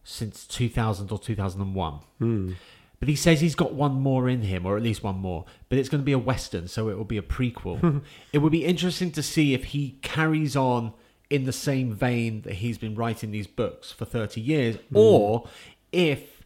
since 0.04 0.46
2000 0.46 1.10
or 1.10 1.18
2001. 1.18 1.94
Hmm. 2.18 2.52
But 2.98 3.08
he 3.08 3.16
says 3.16 3.40
he's 3.40 3.54
got 3.54 3.74
one 3.74 3.94
more 3.94 4.28
in 4.28 4.42
him, 4.42 4.64
or 4.64 4.76
at 4.76 4.82
least 4.82 5.02
one 5.02 5.16
more. 5.16 5.44
But 5.68 5.78
it's 5.78 5.88
going 5.88 6.00
to 6.00 6.04
be 6.04 6.12
a 6.12 6.18
western, 6.18 6.66
so 6.66 6.88
it 6.88 6.96
will 6.96 7.04
be 7.04 7.18
a 7.18 7.22
prequel. 7.22 8.02
it 8.32 8.38
would 8.38 8.52
be 8.52 8.64
interesting 8.64 9.10
to 9.12 9.22
see 9.22 9.52
if 9.52 9.64
he 9.64 9.98
carries 10.00 10.56
on 10.56 10.94
in 11.28 11.44
the 11.44 11.52
same 11.52 11.92
vein 11.92 12.42
that 12.42 12.54
he's 12.54 12.78
been 12.78 12.94
writing 12.94 13.32
these 13.32 13.46
books 13.46 13.92
for 13.92 14.04
30 14.04 14.40
years, 14.40 14.76
hmm. 14.76 14.96
or 14.96 15.48
if 15.92 16.42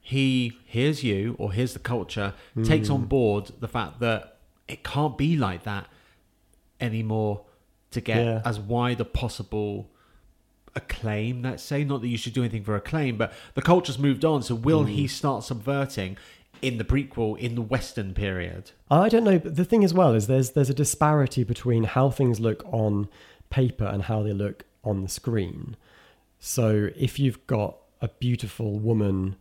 he 0.00 0.58
hears 0.66 1.02
you 1.02 1.34
or 1.38 1.52
hears 1.52 1.72
the 1.72 1.78
culture, 1.78 2.34
hmm. 2.52 2.62
takes 2.64 2.90
on 2.90 3.06
board 3.06 3.50
the 3.60 3.68
fact 3.68 4.00
that 4.00 4.38
it 4.68 4.84
can't 4.84 5.16
be 5.16 5.36
like 5.36 5.62
that 5.62 5.86
anymore 6.80 7.44
to 7.92 8.00
get 8.00 8.24
Yeah. 8.24 8.42
as 8.44 8.58
wide 8.58 9.00
a 9.00 9.04
possible 9.04 9.90
acclaim 10.76 11.42
let's 11.42 11.62
say 11.62 11.84
not 11.84 12.00
that 12.00 12.08
you 12.08 12.16
should 12.16 12.32
do 12.32 12.42
anything 12.42 12.64
for 12.64 12.74
acclaim 12.74 13.16
but 13.16 13.32
the 13.54 13.62
culture's 13.62 13.98
moved 13.98 14.24
on 14.24 14.42
so 14.42 14.54
will 14.54 14.84
he 14.84 15.06
start 15.06 15.44
subverting 15.44 16.16
in 16.62 16.78
the 16.78 16.84
prequel 16.84 17.38
in 17.38 17.54
the 17.54 17.62
western 17.62 18.14
period 18.14 18.72
I 19.02 19.08
don't 19.08 19.24
know. 19.24 19.38
But 19.38 19.56
the 19.56 19.64
thing 19.64 19.84
as 19.84 19.92
well 19.92 20.14
is 20.14 20.26
there's 20.26 20.50
there's 20.50 20.70
a 20.70 20.74
disparity 20.74 21.44
between 21.44 21.84
how 21.84 22.10
things 22.10 22.40
look 22.40 22.64
on 22.66 23.08
paper 23.50 23.84
and 23.84 24.04
how 24.04 24.22
they 24.22 24.32
look 24.32 24.64
on 24.82 25.02
the 25.02 25.08
screen. 25.08 25.76
So 26.38 26.90
if 26.96 27.18
you've 27.18 27.44
got 27.46 27.76
a 28.00 28.08
beautiful 28.08 28.78
woman 28.78 29.36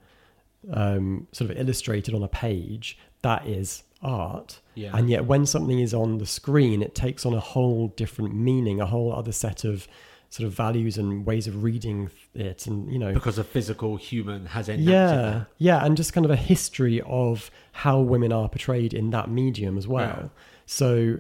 um, 0.72 1.28
sort 1.32 1.52
of 1.52 1.58
illustrated 1.58 2.16
on 2.16 2.24
a 2.24 2.28
page, 2.28 2.98
that 3.22 3.46
is 3.46 3.84
art. 4.02 4.60
Yeah. 4.76 4.96
And 4.98 5.10
yet 5.10 5.26
when 5.26 5.46
something 5.46 5.80
is 5.80 5.94
on 5.94 6.18
the 6.18 6.26
screen, 6.26 6.82
it 6.82 6.96
takes 6.96 7.26
on 7.26 7.34
a 7.34 7.40
whole 7.40 7.90
different 7.90 8.34
meaning, 8.36 8.80
a 8.80 8.86
whole 8.86 9.14
other 9.14 9.32
set 9.32 9.64
of 9.64 9.88
sort 10.36 10.48
of 10.48 10.54
values 10.54 10.98
and 10.98 11.26
ways 11.28 11.46
of 11.48 11.56
reading 11.64 12.10
it, 12.34 12.66
and 12.66 12.92
you 12.92 12.98
know. 12.98 13.14
Because 13.14 13.38
a 13.38 13.44
physical 13.44 13.98
human 13.98 14.48
has 14.48 14.68
enacted 14.68 14.88
yeah 14.90 15.16
that. 15.16 15.48
yeah 15.60 15.86
and 15.86 15.96
just 15.96 16.12
kind 16.14 16.26
of 16.26 16.32
a 16.32 16.42
history 16.54 17.00
of 17.02 17.52
how 17.84 18.00
women 18.00 18.32
are 18.34 18.50
portrayed 18.50 18.94
in 18.96 19.12
that 19.12 19.30
medium 19.30 19.78
as 19.78 19.88
well. 19.88 20.18
Yeah. 20.24 20.30
so 20.66 21.20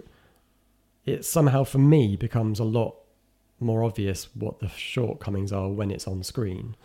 it 1.05 1.25
somehow 1.25 1.63
for 1.63 1.79
me 1.79 2.15
becomes 2.15 2.59
a 2.59 2.63
lot 2.63 2.95
more 3.59 3.83
obvious 3.83 4.29
what 4.35 4.59
the 4.59 4.67
shortcomings 4.69 5.51
are 5.53 5.69
when 5.69 5.91
it's 5.91 6.07
on 6.07 6.23
screen. 6.23 6.75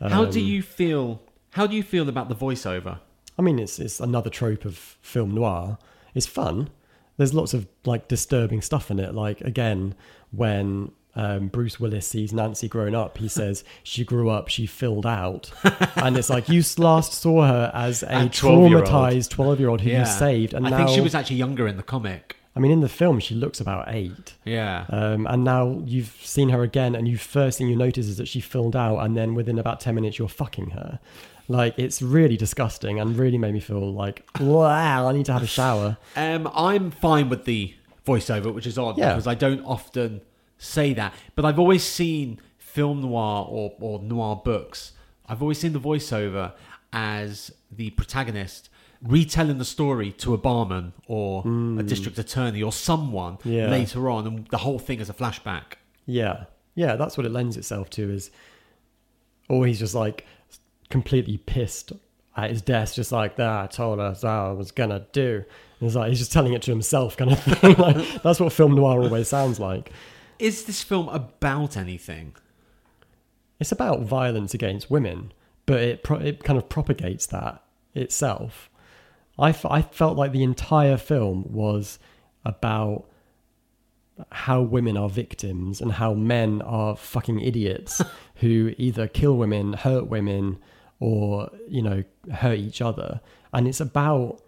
How 0.00 0.24
do 0.24 0.40
Um, 0.40 0.46
you 0.46 0.62
feel 0.62 1.20
how 1.50 1.66
do 1.66 1.74
you 1.74 1.82
feel 1.82 2.08
about 2.08 2.28
the 2.28 2.34
voiceover? 2.36 2.98
I 3.38 3.42
mean 3.42 3.58
it's 3.58 3.78
it's 3.80 3.98
another 3.98 4.30
trope 4.30 4.64
of 4.64 4.76
film 5.02 5.30
noir. 5.34 5.78
It's 6.14 6.26
fun. 6.26 6.70
There's 7.16 7.34
lots 7.34 7.54
of 7.54 7.66
like 7.84 8.06
disturbing 8.08 8.62
stuff 8.62 8.90
in 8.90 8.98
it. 9.00 9.14
Like 9.14 9.40
again 9.40 9.94
when 10.30 10.92
um, 11.14 11.48
Bruce 11.48 11.78
Willis 11.78 12.06
sees 12.06 12.32
Nancy 12.32 12.68
grown 12.68 12.94
up. 12.94 13.18
He 13.18 13.28
says 13.28 13.64
she 13.82 14.04
grew 14.04 14.30
up, 14.30 14.48
she 14.48 14.66
filled 14.66 15.06
out, 15.06 15.50
and 15.96 16.16
it's 16.16 16.30
like 16.30 16.48
you 16.48 16.62
last 16.78 17.12
saw 17.12 17.46
her 17.46 17.70
as 17.74 18.02
a 18.02 18.06
A 18.06 18.10
12-year-old. 18.28 18.86
traumatized 18.86 19.30
twelve-year-old 19.30 19.80
who 19.82 19.90
you 19.90 20.06
saved, 20.06 20.54
and 20.54 20.66
i 20.66 20.70
now 20.70 20.76
think 20.78 20.90
she 20.90 21.00
was 21.00 21.14
actually 21.14 21.36
younger 21.36 21.66
in 21.68 21.76
the 21.76 21.82
comic 21.82 22.36
I 22.54 22.60
mean, 22.60 22.70
in 22.70 22.80
the 22.80 22.88
film, 22.90 23.18
she 23.18 23.34
looks 23.34 23.60
about 23.60 23.86
eight, 23.88 24.34
yeah 24.44 24.84
um, 24.90 25.26
and 25.26 25.42
now 25.42 25.82
you've 25.86 26.14
seen 26.22 26.50
her 26.50 26.62
again, 26.62 26.94
and 26.94 27.08
you 27.08 27.16
first 27.16 27.56
thing 27.58 27.68
you 27.68 27.76
notice 27.76 28.06
is 28.08 28.18
that 28.18 28.28
she 28.28 28.40
filled 28.40 28.76
out, 28.76 28.98
and 28.98 29.16
then 29.16 29.34
within 29.34 29.58
about 29.58 29.80
ten 29.80 29.94
minutes, 29.94 30.18
you're 30.18 30.28
fucking 30.28 30.70
her. 30.70 30.98
Like 31.48 31.74
it's 31.78 32.00
really 32.02 32.36
disgusting, 32.36 33.00
and 33.00 33.16
really 33.16 33.38
made 33.38 33.54
me 33.54 33.60
feel 33.60 33.92
like 33.92 34.24
wow, 34.38 35.08
I 35.08 35.12
need 35.12 35.26
to 35.26 35.32
have 35.32 35.42
a 35.42 35.46
shower. 35.46 35.96
Um, 36.14 36.46
I'm 36.54 36.90
fine 36.90 37.28
with 37.30 37.44
the 37.46 37.74
voiceover, 38.06 38.52
which 38.52 38.66
is 38.66 38.76
odd 38.78 38.98
Yeah. 38.98 39.10
because 39.14 39.26
I 39.26 39.34
don't 39.34 39.64
often 39.64 40.20
say 40.62 40.94
that. 40.94 41.14
But 41.34 41.44
I've 41.44 41.58
always 41.58 41.82
seen 41.82 42.40
film 42.58 43.02
noir 43.02 43.46
or, 43.48 43.74
or 43.80 43.98
noir 44.00 44.40
books. 44.44 44.92
I've 45.28 45.42
always 45.42 45.58
seen 45.58 45.72
the 45.72 45.80
voiceover 45.80 46.52
as 46.92 47.52
the 47.70 47.90
protagonist 47.90 48.68
retelling 49.02 49.58
the 49.58 49.64
story 49.64 50.12
to 50.12 50.32
a 50.34 50.38
barman 50.38 50.92
or 51.08 51.42
a 51.78 51.82
district 51.82 52.18
attorney 52.18 52.62
or 52.62 52.70
someone 52.72 53.34
Hmm. 53.42 53.50
Yeah. 53.52 53.68
later 53.68 54.08
on, 54.08 54.26
and 54.26 54.46
the 54.48 54.58
whole 54.58 54.78
thing 54.78 55.00
is 55.00 55.10
a 55.10 55.14
flashback. 55.14 55.74
Yeah, 56.06 56.44
yeah, 56.74 56.94
that's 56.96 57.16
what 57.16 57.26
it 57.26 57.32
lends 57.32 57.56
itself 57.56 57.90
to. 57.90 58.10
Is 58.10 58.30
or 59.48 59.66
he's 59.66 59.80
just 59.80 59.94
like 59.94 60.24
completely 60.88 61.36
pissed 61.38 61.92
at 62.36 62.50
his 62.50 62.62
desk, 62.62 62.94
just 62.94 63.10
like 63.12 63.36
that. 63.36 63.64
I 63.64 63.66
told 63.66 63.98
her 63.98 64.12
that 64.12 64.24
I 64.24 64.52
was 64.52 64.70
gonna 64.70 65.04
do. 65.12 65.44
And 65.80 65.86
it's 65.88 65.96
like 65.96 66.08
he's 66.10 66.18
just 66.20 66.32
telling 66.32 66.52
it 66.52 66.62
to 66.62 66.70
himself, 66.70 67.16
kind 67.16 67.32
of 67.32 67.40
thing. 67.42 67.74
like 67.78 68.22
that's 68.22 68.38
what 68.38 68.52
film 68.52 68.74
noir 68.76 69.00
always 69.02 69.26
sounds 69.28 69.58
like. 69.58 69.90
Is 70.42 70.64
this 70.64 70.82
film 70.82 71.08
about 71.10 71.76
anything? 71.76 72.34
It's 73.60 73.70
about 73.70 74.00
violence 74.00 74.54
against 74.54 74.90
women, 74.90 75.32
but 75.66 75.80
it 75.80 76.02
pro- 76.02 76.18
it 76.18 76.42
kind 76.42 76.58
of 76.58 76.68
propagates 76.68 77.26
that 77.26 77.62
itself. 77.94 78.68
I, 79.38 79.50
f- 79.50 79.64
I 79.64 79.82
felt 79.82 80.18
like 80.18 80.32
the 80.32 80.42
entire 80.42 80.96
film 80.96 81.44
was 81.52 82.00
about 82.44 83.04
how 84.32 84.62
women 84.62 84.96
are 84.96 85.08
victims 85.08 85.80
and 85.80 85.92
how 85.92 86.12
men 86.12 86.60
are 86.62 86.96
fucking 86.96 87.38
idiots 87.38 88.02
who 88.36 88.74
either 88.78 89.06
kill 89.06 89.36
women, 89.36 89.74
hurt 89.74 90.08
women, 90.08 90.58
or 90.98 91.50
you 91.68 91.82
know 91.82 92.02
hurt 92.32 92.58
each 92.58 92.82
other. 92.82 93.20
And 93.52 93.68
it's 93.68 93.80
about 93.80 94.42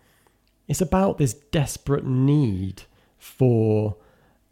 it's 0.66 0.80
about 0.80 1.18
this 1.18 1.34
desperate 1.34 2.04
need 2.04 2.82
for 3.16 3.94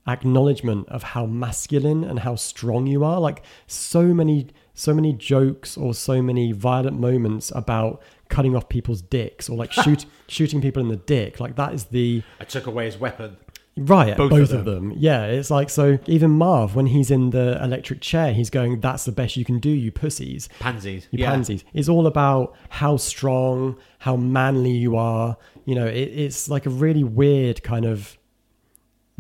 acknowledgement 0.07 0.89
of 0.89 1.03
how 1.03 1.27
masculine 1.27 2.03
and 2.03 2.21
how 2.21 2.35
strong 2.35 2.87
you 2.87 3.05
are 3.05 3.21
like 3.21 3.43
so 3.67 4.03
many 4.13 4.49
so 4.75 4.93
many 4.93 5.13
jokes 5.13 5.77
or 5.77 5.95
so 5.95 6.21
many 6.21 6.51
violent 6.53 6.99
moments 6.99 7.53
about 7.55 8.03
cutting 8.29 8.57
off 8.57 8.69
people's 8.69 9.01
dicks 9.03 9.49
or 9.49 9.57
like 9.57 9.73
shoot 9.85 10.05
shooting 10.27 10.61
people 10.61 10.83
in 10.83 10.89
the 10.89 10.97
dick 10.97 11.39
like 11.39 11.55
that 11.57 11.73
is 11.73 11.85
the 11.87 12.23
I 12.41 12.45
took 12.45 12.67
away 12.67 12.87
his 12.87 12.99
weapon. 12.99 13.37
right 13.77 14.17
Both 14.17 14.31
both, 14.31 14.51
of 14.51 14.61
of, 14.61 14.65
them. 14.65 14.93
yeah 14.97 15.25
it's 15.27 15.51
like 15.51 15.71
so 15.71 15.99
even 16.07 16.31
marv 16.33 16.75
when 16.75 16.87
he's 16.87 17.11
in 17.11 17.31
the 17.31 17.63
electric 17.63 18.01
chair 18.01 18.33
he's 18.33 18.51
going 18.51 18.81
that's 18.81 19.05
the 19.05 19.13
best 19.13 19.37
you 19.37 19.45
can 19.45 19.61
do 19.61 19.71
you 19.71 19.93
pussies 19.93 20.49
Pansies. 20.59 21.07
you 21.13 21.21
yeah. 21.21 21.31
pansies 21.31 21.63
it's 21.73 21.89
all 21.89 22.07
about 22.09 22.57
how 22.71 22.97
strong 22.97 23.77
how 24.01 24.17
manly 24.17 24.73
you 24.73 24.97
are 24.97 25.37
you 25.65 25.75
know 25.77 25.87
it, 25.87 25.95
it's 25.95 26.49
like 26.49 26.67
a 26.67 26.71
really 26.71 27.05
weird 27.05 27.63
kind 27.63 27.85
of 27.85 28.19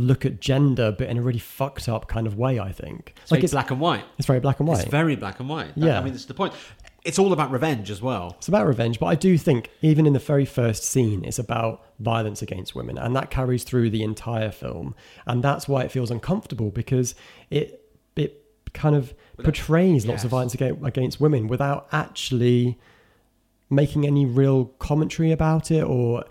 look 0.02 0.26
at 0.26 0.40
gender 0.40 0.92
but 0.96 1.08
in 1.08 1.16
a 1.18 1.22
really 1.22 1.38
fucked 1.38 1.88
up 1.88 2.08
kind 2.08 2.26
of 2.26 2.36
way 2.36 2.58
i 2.58 2.70
think 2.72 3.14
So 3.24 3.34
like 3.34 3.38
it's 3.44 3.44
it's, 3.44 3.52
black 3.52 3.70
and 3.70 3.80
white. 3.80 4.04
it's 4.18 4.26
very 4.26 4.40
black 4.40 4.58
and 4.60 4.68
white 4.68 4.80
It's 4.80 4.90
very 4.90 5.16
black 5.16 5.40
and 5.40 5.48
white. 5.48 5.74
That- 5.76 5.86
Yeah. 5.86 5.98
I 6.00 6.02
mean, 6.04 6.12
that's 6.12 6.24
the 6.26 6.34
point. 6.34 6.52
It's 7.04 7.18
all 7.18 7.32
about 7.32 7.50
revenge 7.50 7.90
as 7.90 8.00
well. 8.00 8.36
It's 8.38 8.46
about 8.46 8.64
revenge, 8.66 9.00
but 9.00 9.06
I 9.06 9.16
do 9.16 9.36
think 9.36 9.70
even 9.80 10.06
in 10.06 10.12
the 10.12 10.20
very 10.20 10.44
first 10.44 10.84
scene, 10.84 11.24
it's 11.24 11.38
about 11.38 11.84
violence 11.98 12.42
against 12.42 12.76
women, 12.76 12.96
and 12.96 13.16
that 13.16 13.28
carries 13.28 13.64
through 13.64 13.90
the 13.90 14.04
entire 14.04 14.52
film, 14.52 14.94
and 15.26 15.42
that's 15.42 15.66
why 15.66 15.82
it 15.82 15.90
feels 15.90 16.12
uncomfortable 16.12 16.70
because 16.70 17.16
it 17.50 17.80
it 18.14 18.44
kind 18.72 18.94
of 18.94 19.14
portrays 19.42 20.06
lots 20.06 20.18
yes. 20.20 20.24
of 20.24 20.30
violence 20.30 20.54
against, 20.54 20.86
against 20.86 21.20
women 21.20 21.48
without 21.48 21.88
actually 21.90 22.78
making 23.68 24.06
any 24.06 24.24
real 24.24 24.66
commentary 24.78 25.32
about 25.32 25.70
it 25.72 25.82
or 25.82 26.24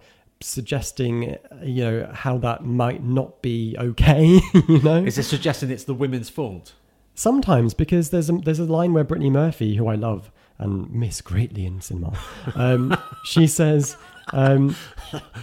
suggesting 0.44 1.38
you 1.64 1.84
know 1.84 2.12
how 2.14 2.38
that 2.38 2.64
might 2.64 3.04
not 3.04 3.42
be 3.42 3.76
okay 3.78 4.40
you 4.54 4.80
know 4.82 5.04
Is 5.04 5.18
it 5.18 5.24
suggesting 5.24 5.72
it's 5.72 5.84
the 5.84 5.94
women's 5.94 6.30
fault? 6.30 6.74
Sometimes 7.16 7.74
because 7.74 8.10
there's 8.10 8.30
a, 8.30 8.34
there's 8.34 8.60
a 8.60 8.66
line 8.66 8.94
where 8.94 9.04
Brittany 9.04 9.30
Murphy, 9.30 9.76
who 9.76 9.88
I 9.88 9.96
love 9.96 10.32
and 10.58 10.92
miss 10.92 11.22
greatly 11.22 11.66
in 11.66 11.82
cinema, 11.82 12.18
um, 12.56 12.98
she 13.24 13.48
says, 13.48 13.98
um, 14.32 14.76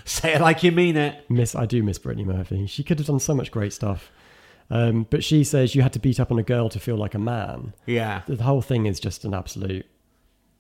Say 0.05 0.35
it 0.35 0.41
like 0.41 0.63
you 0.63 0.73
mean 0.73 0.97
it. 0.97 1.29
"Miss, 1.29 1.55
I 1.55 1.67
do 1.67 1.83
miss 1.83 1.99
Brittany 1.99 2.25
Murphy. 2.25 2.67
She 2.67 2.83
could 2.83 2.99
have 2.99 3.07
done 3.07 3.21
so 3.21 3.35
much 3.35 3.51
great 3.51 3.73
stuff." 3.73 4.11
Um, 4.71 5.07
but 5.09 5.25
she 5.25 5.45
says 5.45 5.75
you 5.75 5.83
had 5.83 5.93
to 5.95 5.99
beat 5.99 6.21
up 6.21 6.31
on 6.31 6.39
a 6.39 6.43
girl 6.43 6.69
to 6.69 6.79
feel 6.79 6.97
like 6.97 7.15
a 7.15 7.19
man. 7.19 7.75
Yeah. 7.87 8.23
The 8.27 8.43
whole 8.43 8.63
thing 8.63 8.87
is 8.87 9.01
just 9.01 9.25
an 9.25 9.35
absolute 9.35 9.87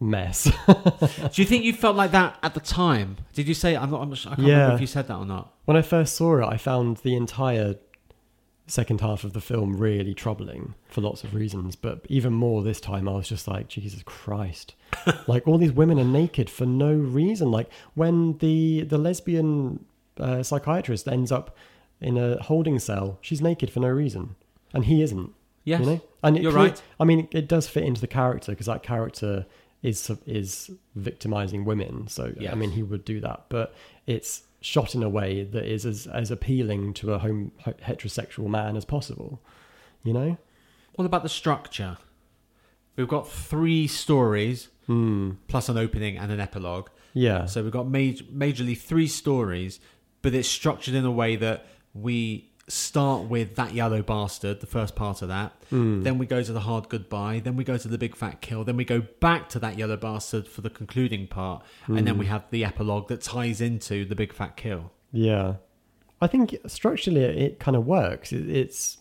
mess. 0.00 0.44
Do 0.66 1.42
you 1.42 1.44
think 1.44 1.64
you 1.64 1.72
felt 1.72 1.96
like 1.96 2.12
that 2.12 2.38
at 2.42 2.54
the 2.54 2.60
time? 2.60 3.16
Did 3.32 3.48
you 3.48 3.54
say 3.54 3.76
I'm 3.76 3.90
not? 3.90 4.00
I'm 4.02 4.10
not 4.10 4.18
I 4.20 4.28
can't 4.30 4.38
remember 4.38 4.68
Yeah. 4.68 4.74
if 4.74 4.80
you 4.80 4.86
said 4.86 5.08
that 5.08 5.16
or 5.16 5.26
not. 5.26 5.52
when 5.64 5.76
I 5.76 5.82
first 5.82 6.14
saw 6.14 6.38
it, 6.38 6.44
I 6.46 6.56
found 6.56 6.98
the 6.98 7.14
entire 7.16 7.76
second 8.66 9.00
half 9.00 9.24
of 9.24 9.32
the 9.32 9.40
film 9.40 9.76
really 9.78 10.12
troubling 10.12 10.74
for 10.88 11.00
lots 11.00 11.24
of 11.24 11.34
reasons. 11.34 11.74
But 11.74 12.04
even 12.08 12.32
more 12.34 12.62
this 12.62 12.80
time, 12.80 13.08
I 13.08 13.12
was 13.12 13.28
just 13.28 13.48
like, 13.48 13.68
Jesus 13.68 14.02
Christ! 14.04 14.74
like 15.26 15.48
all 15.48 15.58
these 15.58 15.72
women 15.72 15.98
are 15.98 16.04
naked 16.04 16.50
for 16.50 16.66
no 16.66 16.92
reason. 16.92 17.50
Like 17.50 17.68
when 17.94 18.38
the 18.38 18.82
the 18.82 18.98
lesbian 18.98 19.84
uh, 20.18 20.42
psychiatrist 20.42 21.08
ends 21.08 21.32
up 21.32 21.56
in 22.00 22.16
a 22.16 22.40
holding 22.42 22.78
cell, 22.78 23.18
she's 23.20 23.40
naked 23.40 23.70
for 23.70 23.80
no 23.80 23.88
reason, 23.88 24.36
and 24.72 24.84
he 24.84 25.02
isn't. 25.02 25.32
Yes, 25.64 25.80
You 25.80 25.86
know, 25.86 26.00
and 26.22 26.36
it 26.36 26.42
you're 26.42 26.52
right. 26.52 26.80
I 27.00 27.04
mean, 27.04 27.28
it 27.30 27.46
does 27.48 27.68
fit 27.68 27.82
into 27.84 28.00
the 28.00 28.06
character 28.06 28.52
because 28.52 28.66
that 28.66 28.82
character 28.82 29.44
is 29.82 30.10
is 30.26 30.70
victimizing 30.96 31.64
women. 31.64 32.08
So 32.08 32.32
Yes. 32.38 32.52
I 32.52 32.56
mean, 32.56 32.72
he 32.72 32.82
would 32.82 33.04
do 33.04 33.20
that, 33.20 33.44
but 33.48 33.74
it's 34.06 34.42
shot 34.60 34.94
in 34.94 35.02
a 35.04 35.08
way 35.08 35.44
that 35.44 35.64
is 35.64 35.86
as 35.86 36.06
as 36.08 36.30
appealing 36.30 36.94
to 36.94 37.12
a 37.12 37.18
home 37.18 37.52
heterosexual 37.64 38.48
man 38.48 38.76
as 38.76 38.84
possible. 38.84 39.40
You 40.04 40.12
know? 40.12 40.38
What 40.96 41.04
about 41.04 41.22
the 41.22 41.28
structure? 41.28 41.98
We've 42.96 43.08
got 43.08 43.28
three 43.28 43.86
stories 43.86 44.68
Hmm. 44.86 45.32
plus 45.48 45.68
an 45.68 45.76
opening 45.76 46.16
and 46.16 46.32
an 46.32 46.40
epilogue. 46.40 46.88
Yeah. 47.12 47.44
So 47.46 47.62
we've 47.62 47.70
got 47.72 47.86
major, 47.88 48.24
majorly 48.24 48.76
three 48.76 49.06
stories, 49.06 49.80
but 50.22 50.34
it's 50.34 50.48
structured 50.48 50.94
in 50.94 51.04
a 51.04 51.10
way 51.10 51.36
that 51.36 51.66
we 51.94 52.47
start 52.68 53.24
with 53.24 53.56
that 53.56 53.74
yellow 53.74 54.02
bastard, 54.02 54.60
the 54.60 54.66
first 54.66 54.94
part 54.94 55.22
of 55.22 55.28
that. 55.28 55.52
Hmm. 55.70 56.02
Then 56.02 56.18
we 56.18 56.26
go 56.26 56.42
to 56.42 56.52
the 56.52 56.60
hard 56.60 56.88
goodbye. 56.88 57.40
Then 57.42 57.56
we 57.56 57.64
go 57.64 57.76
to 57.76 57.88
the 57.88 57.98
big 57.98 58.14
fat 58.14 58.40
kill. 58.40 58.64
Then 58.64 58.76
we 58.76 58.84
go 58.84 59.00
back 59.20 59.48
to 59.50 59.58
that 59.60 59.78
yellow 59.78 59.96
bastard 59.96 60.46
for 60.46 60.60
the 60.60 60.70
concluding 60.70 61.26
part, 61.26 61.64
and 61.86 62.06
then 62.06 62.18
we 62.18 62.26
have 62.26 62.44
the 62.50 62.64
epilogue 62.64 63.08
that 63.08 63.22
ties 63.22 63.60
into 63.60 64.04
the 64.04 64.14
big 64.14 64.32
fat 64.32 64.56
kill. 64.56 64.92
Yeah, 65.12 65.54
I 66.20 66.26
think 66.26 66.56
structurally 66.66 67.22
it, 67.22 67.36
it 67.36 67.58
kind 67.58 67.76
of 67.76 67.86
works. 67.86 68.32
It's 68.32 68.98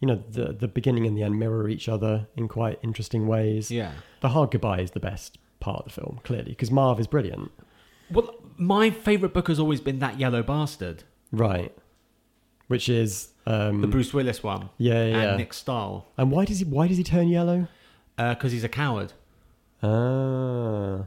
you 0.00 0.08
know 0.08 0.22
the 0.28 0.52
the 0.52 0.68
beginning 0.68 1.06
and 1.06 1.16
the 1.16 1.22
end 1.22 1.38
mirror 1.38 1.68
each 1.68 1.88
other 1.88 2.28
in 2.36 2.48
quite 2.48 2.78
interesting 2.82 3.26
ways. 3.26 3.70
Yeah. 3.70 3.92
The 4.20 4.30
hard 4.30 4.50
goodbye 4.50 4.80
is 4.80 4.92
the 4.92 5.00
best 5.00 5.38
part 5.60 5.80
of 5.80 5.84
the 5.86 6.00
film, 6.00 6.20
clearly, 6.22 6.50
because 6.50 6.70
Marv 6.70 7.00
is 7.00 7.06
brilliant. 7.06 7.50
Well, 8.10 8.34
my 8.56 8.90
favourite 8.90 9.34
book 9.34 9.48
has 9.48 9.58
always 9.58 9.80
been 9.80 9.98
that 9.98 10.18
yellow 10.20 10.42
bastard, 10.42 11.02
Right. 11.32 11.76
Which 12.68 12.88
is 12.88 13.28
um, 13.46 13.80
the 13.80 13.86
Bruce 13.86 14.12
Willis 14.12 14.42
one, 14.42 14.70
yeah 14.78 15.04
yeah. 15.04 15.06
yeah. 15.06 15.28
and 15.28 15.38
Nick 15.38 15.52
Stahl, 15.52 16.06
And 16.16 16.30
why 16.30 16.44
does 16.44 16.58
he 16.58 16.64
why 16.64 16.88
does 16.88 16.96
he 16.96 17.04
turn 17.04 17.28
yellow? 17.28 17.68
because 18.16 18.52
he's 18.52 18.64
a 18.64 18.68
coward. 18.68 19.12
Ah, 19.82 21.04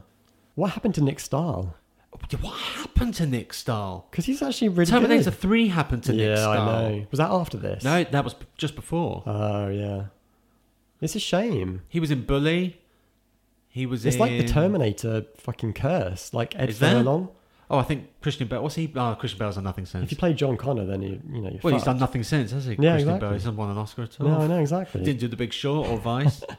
what 0.54 0.70
happened 0.70 0.94
to 0.94 1.00
Nick 1.02 1.20
Stahl? 1.20 1.74
What 2.40 2.54
happened 2.54 3.14
to 3.14 3.26
Nick 3.26 3.52
Stahl? 3.52 4.06
Because 4.10 4.26
he's 4.26 4.42
actually 4.42 4.68
really 4.68 4.90
Terminator 4.90 5.30
good. 5.30 5.34
3 5.34 5.68
happened 5.68 6.04
to 6.04 6.14
yeah, 6.14 6.28
Nick 6.28 6.38
Stahl. 6.38 6.52
I 6.52 6.88
know. 6.90 7.06
Was 7.10 7.18
that 7.18 7.30
after 7.30 7.56
this? 7.56 7.82
No, 7.82 8.04
that 8.04 8.24
was 8.24 8.34
just 8.56 8.74
before. 8.74 9.22
Oh 9.26 9.68
yeah. 9.68 10.04
It's 11.00 11.14
a 11.14 11.20
shame. 11.20 11.82
He 11.88 11.98
was 11.98 12.10
in 12.10 12.24
Bully. 12.24 12.80
He 13.68 13.86
was 13.86 14.04
in 14.04 14.08
It's 14.08 14.16
in... 14.16 14.20
like 14.20 14.32
the 14.32 14.46
Terminator 14.46 15.26
fucking 15.36 15.72
curse, 15.74 16.34
like 16.34 16.58
Ed? 16.58 16.74
Furlong. 16.74 17.30
Oh, 17.70 17.78
I 17.78 17.84
think 17.84 18.20
Christian 18.20 18.48
Bale. 18.48 18.62
What's 18.62 18.74
he? 18.74 18.92
Oh, 18.96 19.14
Christian 19.18 19.38
Bale's 19.38 19.54
done 19.54 19.62
nothing 19.64 19.86
since. 19.86 20.04
If 20.04 20.10
you 20.10 20.16
play 20.16 20.34
John 20.34 20.56
Connor, 20.56 20.86
then 20.86 21.02
you 21.02 21.20
you 21.30 21.40
know 21.40 21.42
you're 21.42 21.50
fucked. 21.52 21.64
Well, 21.64 21.74
he's 21.74 21.84
done 21.84 21.98
nothing 21.98 22.24
since, 22.24 22.50
has 22.50 22.64
he? 22.64 22.72
Yeah, 22.72 22.76
Christian 22.94 22.96
exactly. 22.98 23.20
Bale. 23.20 23.32
He's 23.34 23.44
not 23.46 23.54
won 23.54 23.70
an 23.70 23.78
Oscar 23.78 24.02
at 24.02 24.20
all. 24.20 24.26
No, 24.28 24.40
I 24.40 24.46
know 24.48 24.58
exactly. 24.60 25.04
Didn't 25.04 25.20
do 25.20 25.28
The 25.28 25.36
Big 25.36 25.52
Short 25.52 25.88
or 25.88 25.96
Vice. 25.98 26.42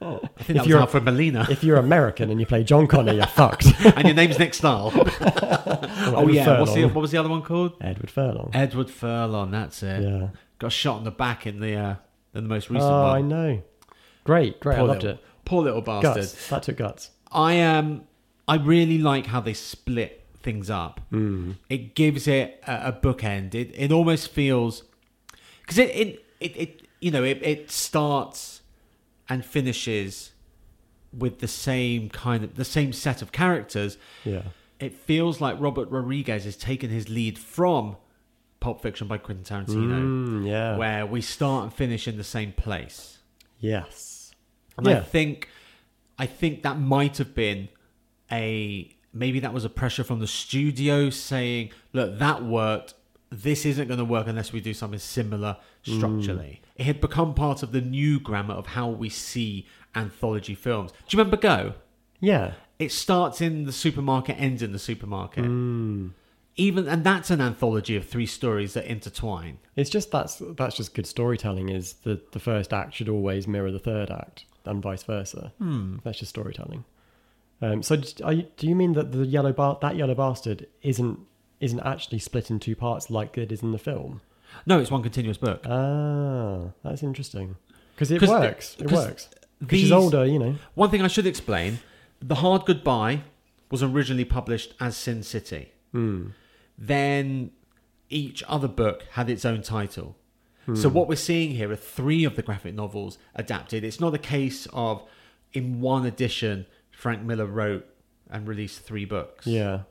I 0.00 0.18
think 0.18 0.30
If 0.38 0.46
that 0.48 0.56
was 0.58 0.66
you're- 0.66 0.80
Alfred 0.80 1.04
Molina. 1.04 1.46
if 1.50 1.62
you're 1.62 1.76
American 1.76 2.30
and 2.30 2.40
you 2.40 2.46
play 2.46 2.64
John 2.64 2.86
Connor, 2.88 3.12
you're 3.12 3.26
fucked. 3.26 3.66
and 3.84 4.04
your 4.04 4.14
name's 4.14 4.38
Nick 4.38 4.54
Stahl. 4.54 4.92
oh 4.94 6.14
Edward 6.18 6.34
yeah. 6.34 6.58
What's 6.60 6.74
the, 6.74 6.84
what 6.86 6.96
was 6.96 7.10
the 7.12 7.18
other 7.18 7.28
one 7.28 7.42
called? 7.42 7.72
Edward 7.80 8.10
Furlong. 8.10 8.50
Edward 8.52 8.90
Furlong. 8.90 9.50
That's 9.52 9.82
it. 9.82 10.02
yeah. 10.02 10.28
Got 10.58 10.72
shot 10.72 10.98
in 10.98 11.04
the 11.04 11.10
back 11.12 11.46
in 11.46 11.60
the 11.60 11.76
uh, 11.76 11.94
in 12.34 12.44
the 12.44 12.48
most 12.48 12.68
recent 12.70 12.90
one. 12.90 12.92
Oh, 12.92 13.06
I 13.06 13.20
know. 13.20 13.62
Great, 14.24 14.58
great. 14.60 14.76
Poor 14.76 14.84
I 14.84 14.88
loved 14.88 15.02
little, 15.04 15.18
it. 15.18 15.24
Poor 15.44 15.62
little 15.62 15.80
bastard. 15.82 16.14
Guts. 16.16 16.48
That 16.48 16.62
took 16.64 16.76
guts. 16.76 17.10
I 17.30 17.60
um 17.62 18.02
I 18.46 18.56
really 18.56 18.98
like 18.98 19.26
how 19.26 19.40
they 19.40 19.54
split 19.54 20.17
things 20.42 20.70
up. 20.70 21.00
Hmm. 21.10 21.52
It 21.68 21.94
gives 21.94 22.26
it 22.28 22.62
a, 22.66 22.88
a 22.88 22.92
bookend. 22.92 23.54
It 23.54 23.72
it 23.74 23.92
almost 23.92 24.30
feels 24.30 24.84
because 25.62 25.78
it, 25.78 25.90
it 25.94 26.24
it 26.40 26.56
it 26.56 26.82
you 27.00 27.10
know 27.10 27.24
it 27.24 27.40
it 27.42 27.70
starts 27.70 28.60
and 29.28 29.44
finishes 29.44 30.32
with 31.16 31.38
the 31.40 31.48
same 31.48 32.08
kind 32.08 32.44
of 32.44 32.56
the 32.56 32.64
same 32.64 32.92
set 32.92 33.22
of 33.22 33.32
characters. 33.32 33.98
Yeah. 34.24 34.42
It 34.80 34.94
feels 34.94 35.40
like 35.40 35.56
Robert 35.60 35.90
Rodriguez 35.90 36.44
has 36.44 36.56
taken 36.56 36.88
his 36.90 37.08
lead 37.08 37.36
from 37.38 37.96
Pulp 38.60 38.80
Fiction 38.80 39.08
by 39.08 39.18
Quentin 39.18 39.44
Tarantino, 39.44 40.00
Mm, 40.00 40.46
yeah. 40.46 40.76
where 40.76 41.04
we 41.04 41.20
start 41.20 41.64
and 41.64 41.72
finish 41.72 42.06
in 42.06 42.16
the 42.16 42.24
same 42.24 42.52
place. 42.52 43.18
yes. 43.58 44.32
And 44.76 44.86
I 44.86 45.00
think 45.00 45.48
I 46.20 46.26
think 46.26 46.62
that 46.62 46.78
might 46.78 47.16
have 47.18 47.34
been 47.34 47.68
a 48.30 48.94
maybe 49.12 49.40
that 49.40 49.52
was 49.52 49.64
a 49.64 49.70
pressure 49.70 50.04
from 50.04 50.20
the 50.20 50.26
studio 50.26 51.10
saying, 51.10 51.70
look, 51.92 52.18
that 52.18 52.44
worked. 52.44 52.94
This 53.30 53.66
isn't 53.66 53.88
going 53.88 53.98
to 53.98 54.04
work 54.06 54.26
unless 54.26 54.52
we 54.52 54.60
do 54.60 54.72
something 54.72 54.98
similar 54.98 55.58
structurally. 55.82 56.62
It 56.76 56.86
had 56.86 57.00
become 57.00 57.34
part 57.34 57.62
of 57.62 57.72
the 57.72 57.82
new 57.82 58.18
grammar 58.18 58.54
of 58.54 58.68
how 58.68 58.88
we 58.88 59.10
see 59.10 59.66
anthology 59.94 60.54
films. 60.54 60.92
Do 60.92 61.16
you 61.16 61.18
remember 61.18 61.36
Go? 61.36 61.74
Yeah. 62.20 62.54
It 62.78 62.92
starts 62.92 63.40
in 63.40 63.64
the 63.64 63.72
supermarket, 63.72 64.36
ends 64.38 64.62
in 64.62 64.72
the 64.72 64.78
supermarket. 64.78 65.44
Mm. 65.44 66.12
Even 66.56 66.88
and 66.88 67.04
that's 67.04 67.30
an 67.30 67.40
anthology 67.40 67.96
of 67.96 68.06
three 68.06 68.26
stories 68.26 68.74
that 68.74 68.86
intertwine. 68.86 69.58
It's 69.76 69.90
just 69.90 70.10
that's 70.10 70.42
that's 70.56 70.76
just 70.76 70.94
good 70.94 71.06
storytelling. 71.06 71.68
Is 71.68 71.94
the 71.94 72.20
the 72.32 72.40
first 72.40 72.72
act 72.72 72.94
should 72.94 73.08
always 73.08 73.46
mirror 73.46 73.70
the 73.70 73.78
third 73.78 74.10
act, 74.10 74.44
and 74.64 74.82
vice 74.82 75.04
versa. 75.04 75.52
Hmm. 75.58 75.98
That's 76.02 76.18
just 76.18 76.30
storytelling. 76.30 76.84
Um, 77.60 77.82
so, 77.82 77.94
you, 78.30 78.46
do 78.56 78.68
you 78.68 78.76
mean 78.76 78.92
that 78.92 79.10
the 79.12 79.26
yellow 79.26 79.52
bar, 79.52 79.78
that 79.82 79.96
yellow 79.96 80.14
bastard, 80.14 80.66
isn't 80.82 81.18
isn't 81.60 81.80
actually 81.80 82.20
split 82.20 82.50
in 82.50 82.60
two 82.60 82.76
parts 82.76 83.10
like 83.10 83.36
it 83.36 83.50
is 83.50 83.62
in 83.62 83.72
the 83.72 83.78
film? 83.78 84.20
No, 84.64 84.78
it's 84.78 84.90
one 84.90 85.02
continuous 85.02 85.38
book. 85.38 85.64
Ah, 85.66 86.70
that's 86.84 87.02
interesting 87.02 87.56
because 87.94 88.10
it 88.10 88.20
'Cause 88.20 88.28
the- 88.28 88.34
works. 88.38 88.76
it 88.78 88.90
works. 88.92 89.28
she's 89.70 89.90
older, 89.92 90.24
you 90.24 90.38
know. 90.38 90.54
One 90.74 90.88
thing 90.90 91.02
I 91.02 91.08
should 91.08 91.26
explain: 91.26 91.80
The 92.20 92.36
Hard 92.36 92.64
Goodbye 92.64 93.22
was 93.70 93.82
originally 93.82 94.24
published 94.24 94.74
as 94.80 94.96
Sin 94.96 95.22
City. 95.22 95.72
Hmm. 95.92 96.28
Then 96.78 97.50
each 98.08 98.42
other 98.48 98.68
book 98.68 99.04
had 99.12 99.28
its 99.28 99.44
own 99.44 99.62
title. 99.62 100.16
So 100.74 100.90
what 100.90 101.08
we're 101.08 101.16
seeing 101.16 101.52
here 101.52 101.70
are 101.72 101.76
three 101.76 102.24
of 102.24 102.36
the 102.36 102.42
graphic 102.42 102.74
novels 102.74 103.16
adapted. 103.34 103.84
It's 103.84 104.00
not 104.00 104.14
a 104.14 104.18
case 104.18 104.66
of 104.74 105.02
in 105.54 105.80
one 105.80 106.04
edition 106.04 106.66
Frank 106.98 107.22
Miller 107.22 107.46
wrote 107.46 107.86
and 108.28 108.48
released 108.48 108.80
three 108.80 109.04
books. 109.04 109.46
Yeah. 109.46 109.82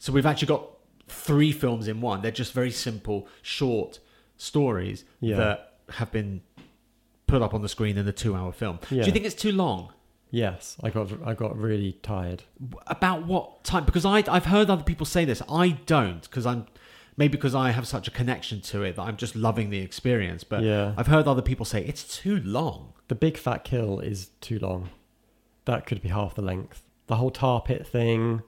So 0.00 0.12
we've 0.12 0.26
actually 0.26 0.48
got 0.48 0.68
three 1.06 1.52
films 1.52 1.86
in 1.86 2.00
one. 2.00 2.22
They're 2.22 2.32
just 2.32 2.52
very 2.52 2.72
simple, 2.72 3.28
short 3.40 4.00
stories 4.36 5.04
Yeah. 5.20 5.36
that 5.36 5.74
have 5.90 6.10
been 6.10 6.40
put 7.28 7.40
up 7.40 7.54
on 7.54 7.62
the 7.62 7.68
screen 7.68 7.96
in 7.96 8.08
a 8.08 8.12
two-hour 8.12 8.50
film. 8.50 8.80
Yeah. 8.90 9.02
Do 9.02 9.06
you 9.06 9.12
think 9.12 9.24
it's 9.24 9.36
too 9.40 9.52
long? 9.52 9.92
Yes, 10.32 10.76
I 10.82 10.90
got 10.90 11.08
I 11.24 11.34
got 11.34 11.56
really 11.56 11.92
tired. 12.02 12.42
About 12.88 13.24
what 13.24 13.62
time? 13.62 13.84
Because 13.84 14.04
I 14.04 14.24
I've 14.26 14.46
heard 14.46 14.70
other 14.70 14.82
people 14.82 15.06
say 15.06 15.24
this. 15.24 15.40
I 15.48 15.68
don't 15.86 16.22
because 16.22 16.46
I'm 16.46 16.66
maybe 17.16 17.32
because 17.36 17.54
I 17.54 17.70
have 17.70 17.86
such 17.86 18.08
a 18.08 18.10
connection 18.10 18.60
to 18.62 18.82
it 18.82 18.96
that 18.96 19.02
I'm 19.02 19.16
just 19.16 19.36
loving 19.36 19.70
the 19.70 19.78
experience. 19.78 20.42
But 20.42 20.64
Yeah. 20.64 20.94
I've 20.96 21.06
heard 21.06 21.28
other 21.28 21.42
people 21.42 21.64
say 21.64 21.84
it's 21.84 22.02
too 22.18 22.40
long. 22.40 22.94
The 23.06 23.14
big 23.14 23.36
fat 23.36 23.62
kill 23.62 24.00
is 24.00 24.30
too 24.40 24.58
long. 24.58 24.88
That 25.64 25.86
could 25.86 26.02
be 26.02 26.08
half 26.08 26.34
the 26.34 26.42
length. 26.42 26.82
The 27.06 27.16
whole 27.16 27.30
tar 27.30 27.60
pit 27.60 27.86
thing, 27.86 28.42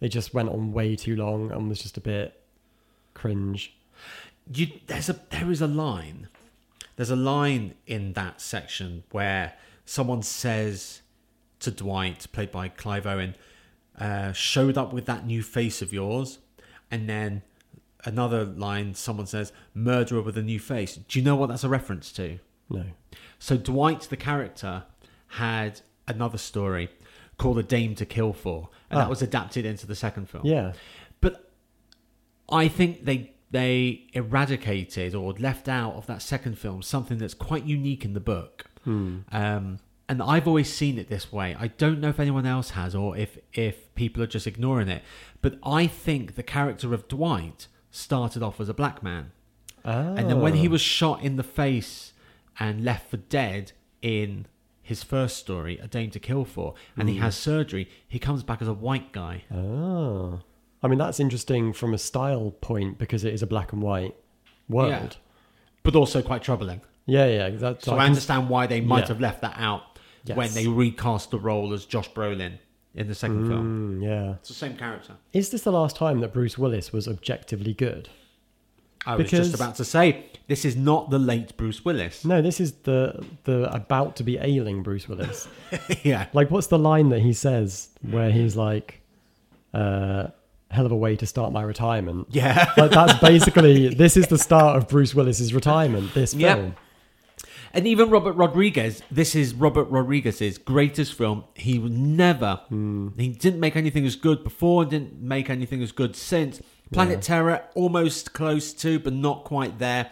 it 0.00 0.08
just 0.08 0.32
went 0.34 0.48
on 0.48 0.72
way 0.72 0.96
too 0.96 1.16
long 1.16 1.50
and 1.52 1.68
was 1.68 1.80
just 1.80 1.96
a 1.96 2.00
bit 2.00 2.40
cringe. 3.14 3.74
you 4.54 4.68
there's 4.86 5.08
a 5.08 5.20
there 5.30 5.50
is 5.50 5.60
a 5.60 5.66
line 5.66 6.28
there's 6.96 7.10
a 7.10 7.16
line 7.16 7.74
in 7.86 8.12
that 8.14 8.40
section 8.40 9.02
where 9.10 9.54
someone 9.84 10.22
says 10.22 11.02
to 11.58 11.70
Dwight 11.70 12.26
played 12.32 12.50
by 12.50 12.68
Clive 12.68 13.06
Owen 13.06 13.34
uh, 13.98 14.32
showed 14.32 14.78
up 14.78 14.92
with 14.92 15.06
that 15.06 15.26
new 15.26 15.42
face 15.42 15.82
of 15.82 15.92
yours 15.92 16.38
and 16.90 17.08
then 17.08 17.42
another 18.04 18.44
line 18.44 18.94
someone 18.94 19.26
says 19.26 19.52
murderer 19.74 20.22
with 20.22 20.38
a 20.38 20.42
new 20.42 20.58
face 20.60 20.96
do 20.96 21.18
you 21.18 21.24
know 21.24 21.36
what 21.36 21.48
that's 21.48 21.64
a 21.64 21.68
reference 21.68 22.10
to 22.12 22.38
No. 22.70 22.84
so 23.38 23.56
Dwight 23.56 24.02
the 24.02 24.16
character 24.16 24.84
had 25.34 25.80
another 26.14 26.38
story 26.38 26.88
called 27.38 27.58
a 27.58 27.62
dame 27.62 27.94
to 27.94 28.04
kill 28.06 28.32
for 28.32 28.68
and 28.90 28.98
Ah. 28.98 29.02
that 29.02 29.10
was 29.10 29.22
adapted 29.22 29.64
into 29.64 29.86
the 29.86 29.94
second 29.94 30.28
film 30.28 30.44
Yeah. 30.46 30.72
but 31.20 31.50
I 32.48 32.68
think 32.68 33.04
they 33.04 33.32
they 33.52 34.06
eradicated 34.12 35.14
or 35.14 35.32
left 35.34 35.68
out 35.68 35.94
of 35.94 36.06
that 36.06 36.22
second 36.22 36.56
film 36.58 36.82
something 36.82 37.18
that's 37.18 37.34
quite 37.34 37.64
unique 37.64 38.04
in 38.04 38.12
the 38.14 38.20
book. 38.20 38.64
Hmm. 38.84 39.18
Um, 39.32 39.78
and 40.08 40.22
I've 40.22 40.46
always 40.46 40.72
seen 40.72 40.98
it 40.98 41.08
this 41.08 41.32
way. 41.32 41.56
I 41.58 41.66
don't 41.68 42.00
know 42.00 42.08
if 42.08 42.20
anyone 42.20 42.46
else 42.46 42.70
has 42.70 42.94
or 42.94 43.16
if 43.16 43.38
if 43.52 43.92
people 43.94 44.22
are 44.22 44.26
just 44.28 44.46
ignoring 44.46 44.88
it. 44.88 45.02
But 45.42 45.58
I 45.64 45.86
think 45.86 46.34
the 46.36 46.42
character 46.44 46.94
of 46.94 47.08
Dwight 47.08 47.66
started 47.90 48.42
off 48.42 48.60
as 48.60 48.68
a 48.68 48.74
black 48.74 49.02
man. 49.02 49.32
And 49.84 50.28
then 50.30 50.40
when 50.40 50.54
he 50.54 50.66
Ah. 50.68 50.70
was 50.70 50.80
shot 50.80 51.22
in 51.22 51.36
the 51.36 51.42
face 51.42 52.12
and 52.58 52.84
left 52.84 53.10
for 53.10 53.16
dead 53.16 53.72
in 54.02 54.46
his 54.90 55.04
first 55.04 55.36
story, 55.36 55.78
A 55.78 55.86
Dame 55.86 56.10
to 56.10 56.18
Kill 56.18 56.44
For, 56.44 56.74
and 56.96 57.08
he 57.08 57.18
has 57.18 57.36
surgery, 57.36 57.88
he 58.08 58.18
comes 58.18 58.42
back 58.42 58.60
as 58.60 58.66
a 58.66 58.72
white 58.74 59.12
guy. 59.12 59.44
Oh. 59.54 60.40
I 60.82 60.88
mean, 60.88 60.98
that's 60.98 61.20
interesting 61.20 61.72
from 61.72 61.94
a 61.94 61.98
style 61.98 62.50
point 62.60 62.98
because 62.98 63.22
it 63.24 63.32
is 63.32 63.40
a 63.40 63.46
black 63.46 63.72
and 63.72 63.80
white 63.80 64.16
world. 64.68 65.16
But 65.84 65.94
also 65.94 66.22
quite 66.22 66.42
troubling. 66.42 66.80
Yeah, 67.06 67.26
yeah. 67.26 67.50
That's, 67.50 67.84
So 67.84 67.92
I, 67.92 67.98
can- 67.98 68.06
understand 68.06 68.48
why 68.48 68.66
they 68.66 68.80
might 68.80 69.02
Yeah. 69.02 69.08
have 69.08 69.20
left 69.20 69.42
that 69.42 69.54
out 69.58 69.82
when 70.34 70.52
they 70.54 70.66
recast 70.66 71.30
the 71.30 71.38
role 71.38 71.72
as 71.72 71.84
Josh 71.84 72.10
Brolin 72.10 72.58
in 72.96 73.06
the 73.06 73.14
second 73.14 73.46
film. 73.48 74.00
Mm, 74.00 74.04
yeah. 74.04 74.30
It's 74.40 74.48
the 74.48 74.54
same 74.54 74.76
character. 74.76 75.14
Is 75.32 75.50
this 75.50 75.62
the 75.62 75.70
last 75.70 75.94
time 75.94 76.18
that 76.20 76.32
Bruce 76.32 76.58
Willis 76.58 76.92
was 76.92 77.06
objectively 77.06 77.74
good? 77.74 78.08
I 79.06 79.16
was 79.16 79.30
just 79.30 79.54
about 79.54 79.76
to 79.76 79.84
say, 79.84 80.26
this 80.46 80.64
is 80.64 80.76
not 80.76 81.10
the 81.10 81.18
late 81.18 81.56
Bruce 81.56 81.84
Willis. 81.84 82.24
No, 82.24 82.42
this 82.42 82.60
is 82.60 82.72
the 82.82 83.24
the 83.44 83.72
about 83.74 84.16
to 84.16 84.22
be 84.24 84.36
ailing 84.38 84.82
Bruce 84.82 85.08
Willis. 85.08 85.48
yeah. 86.02 86.26
like, 86.32 86.50
what's 86.50 86.66
the 86.66 86.78
line 86.78 87.08
that 87.10 87.20
he 87.20 87.32
says 87.32 87.88
where 88.02 88.30
he's 88.30 88.56
like, 88.56 89.00
uh, 89.72 90.28
"Hell 90.70 90.86
of 90.86 90.92
a 90.92 90.96
way 90.96 91.16
to 91.16 91.26
start 91.26 91.52
my 91.52 91.62
retirement." 91.62 92.26
Yeah. 92.30 92.72
Like 92.76 92.90
that's 92.90 93.18
basically 93.20 93.88
this 93.94 94.16
is 94.16 94.26
the 94.26 94.38
start 94.38 94.76
of 94.76 94.88
Bruce 94.88 95.14
Willis's 95.14 95.54
retirement. 95.54 96.12
This 96.14 96.34
Yep. 96.34 96.58
film. 96.58 96.74
And 97.72 97.86
even 97.86 98.10
Robert 98.10 98.32
Rodriguez, 98.32 99.00
this 99.12 99.36
is 99.36 99.54
Robert 99.54 99.84
Rodriguez's 99.84 100.58
greatest 100.58 101.14
film. 101.14 101.44
He 101.54 101.78
never, 101.78 102.60
he 102.68 103.28
didn't 103.28 103.60
make 103.60 103.76
anything 103.76 104.04
as 104.04 104.16
good 104.16 104.42
before, 104.42 104.84
didn't 104.84 105.22
make 105.22 105.48
anything 105.48 105.80
as 105.80 105.92
good 105.92 106.16
since. 106.16 106.60
Planet 106.92 107.16
Yeah. 107.16 107.20
Terror, 107.20 107.62
almost 107.74 108.32
close 108.32 108.72
to, 108.74 108.98
but 108.98 109.12
not 109.12 109.44
quite 109.44 109.78
there. 109.78 110.10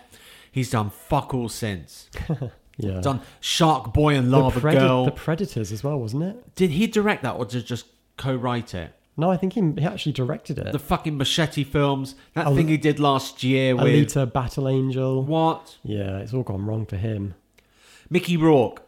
He's 0.53 0.71
done 0.71 0.91
fuck 0.91 1.35
all 1.35 1.49
since. 1.49 2.09
Yeah. 2.81 3.01
Done 3.01 3.21
Shark 3.41 3.93
Boy 3.93 4.15
and 4.15 4.33
the, 4.33 4.39
Lava 4.39 4.61
Predi- 4.61 4.79
Girl. 4.79 5.05
the 5.07 5.11
Predators 5.11 5.73
as 5.73 5.83
well, 5.83 5.99
wasn't 5.99 6.23
it? 6.23 6.55
Did 6.55 6.71
he 6.71 6.87
direct 6.87 7.25
that 7.25 7.35
or 7.35 7.45
did 7.45 7.67
just 7.67 7.87
co-write 8.17 8.73
it? 8.73 8.93
No, 9.17 9.33
I 9.33 9.37
think 9.37 9.55
he, 9.55 9.61
he 9.77 9.85
actually 9.85 10.13
directed 10.13 10.59
it. 10.61 10.71
The 10.71 10.79
fucking 10.79 11.19
Machete 11.19 11.65
films, 11.65 12.15
that 12.35 12.47
Al- 12.47 12.55
thing 12.55 12.69
he 12.69 12.77
did 12.77 13.01
last 13.01 13.43
year 13.43 13.75
with 13.75 13.85
Alita 13.87 14.33
Battle 14.33 14.69
Angel. 14.69 15.25
what? 15.25 15.77
Yeah, 15.83 16.19
it's 16.19 16.33
all 16.33 16.45
gone 16.45 16.67
wrong 16.67 16.87
for 16.87 16.97
him. 16.97 17.35
Mickey 18.11 18.37
Rourke. 18.37 18.83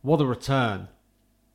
What 0.00 0.22
a 0.22 0.24
return! 0.26 0.88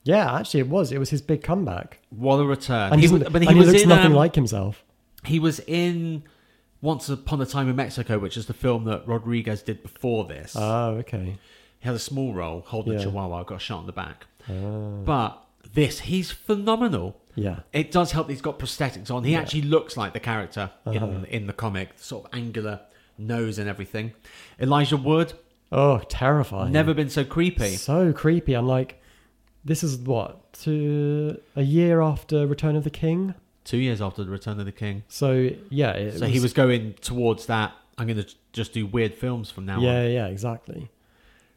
Yeah, 0.03 0.35
actually, 0.35 0.59
it 0.59 0.69
was. 0.69 0.91
It 0.91 0.99
was 0.99 1.09
his 1.09 1.21
big 1.23 1.41
comeback. 1.43 1.99
What 2.11 2.37
a 2.37 2.45
return! 2.45 2.93
And, 2.93 3.01
he, 3.01 3.07
was, 3.07 3.23
but 3.23 3.35
and 3.41 3.43
he 3.49 3.55
he 3.55 3.63
looks 3.63 3.81
in 3.81 3.89
nothing 3.89 4.07
um, 4.07 4.13
like 4.13 4.35
himself. 4.35 4.83
He 5.25 5.39
was 5.39 5.59
in 5.61 6.23
Once 6.81 7.09
Upon 7.09 7.41
a 7.41 7.45
Time 7.45 7.69
in 7.69 7.75
Mexico, 7.75 8.19
which 8.19 8.37
is 8.37 8.45
the 8.45 8.53
film 8.53 8.85
that 8.85 9.07
Rodriguez 9.07 9.61
did 9.61 9.81
before 9.83 10.25
this. 10.25 10.55
Oh, 10.57 10.91
okay. 10.99 11.37
he 11.79 11.85
had 11.87 11.95
a 11.95 11.99
small 11.99 12.33
role, 12.33 12.61
holding 12.65 12.95
a 12.95 12.99
chihuahua, 13.03 13.43
got 13.43 13.61
shot 13.61 13.81
in 13.81 13.85
the 13.85 13.91
back. 13.91 14.25
Ah. 14.47 14.51
But 15.05 15.43
this, 15.73 15.99
he's 16.01 16.31
phenomenal. 16.31 17.19
Yeah. 17.35 17.59
It 17.73 17.91
does 17.91 18.11
help 18.11 18.27
that 18.27 18.33
he's 18.33 18.41
got 18.41 18.59
prosthetics 18.59 19.11
on. 19.11 19.23
He 19.23 19.35
actually 19.35 19.61
looks 19.63 19.95
like 19.97 20.13
the 20.13 20.19
character 20.19 20.71
Uh-huh. 20.85 21.05
in, 21.05 21.25
in 21.25 21.47
the 21.47 21.53
comic, 21.53 21.89
sort 21.97 22.25
of 22.25 22.33
angular 22.33 22.81
nose 23.17 23.59
and 23.59 23.69
everything. 23.69 24.13
Elijah 24.59 24.97
Wood, 24.97 25.33
Oh, 25.71 25.99
terrifying. 26.09 26.71
never 26.71 26.93
been 26.93 27.09
so 27.09 27.23
creepy. 27.23 27.75
So 27.75 28.11
creepy. 28.13 28.53
I'm 28.55 28.67
like, 28.67 29.01
this 29.63 29.83
is 29.83 29.97
what 29.97 30.53
to 30.63 31.39
a 31.55 31.61
year 31.61 32.01
after 32.01 32.47
Return 32.47 32.75
of 32.75 32.83
the 32.85 32.89
King. 32.89 33.35
Two 33.69 33.77
years 33.77 34.01
after 34.01 34.23
the 34.23 34.31
Return 34.31 34.59
of 34.59 34.65
the 34.65 34.71
King. 34.71 35.03
So 35.09 35.51
yeah, 35.69 35.91
it 35.91 36.17
So 36.17 36.25
he 36.25 36.39
was 36.39 36.53
going 36.53 36.95
towards 37.01 37.45
that. 37.45 37.71
I'm 37.99 38.07
going 38.07 38.17
to 38.23 38.27
just 38.51 38.73
do 38.73 38.87
weird 38.87 39.13
films 39.13 39.51
from 39.51 39.67
now 39.67 39.79
Yeah, 39.79 39.99
on. 40.05 40.11
yeah, 40.11 40.25
exactly. 40.25 40.89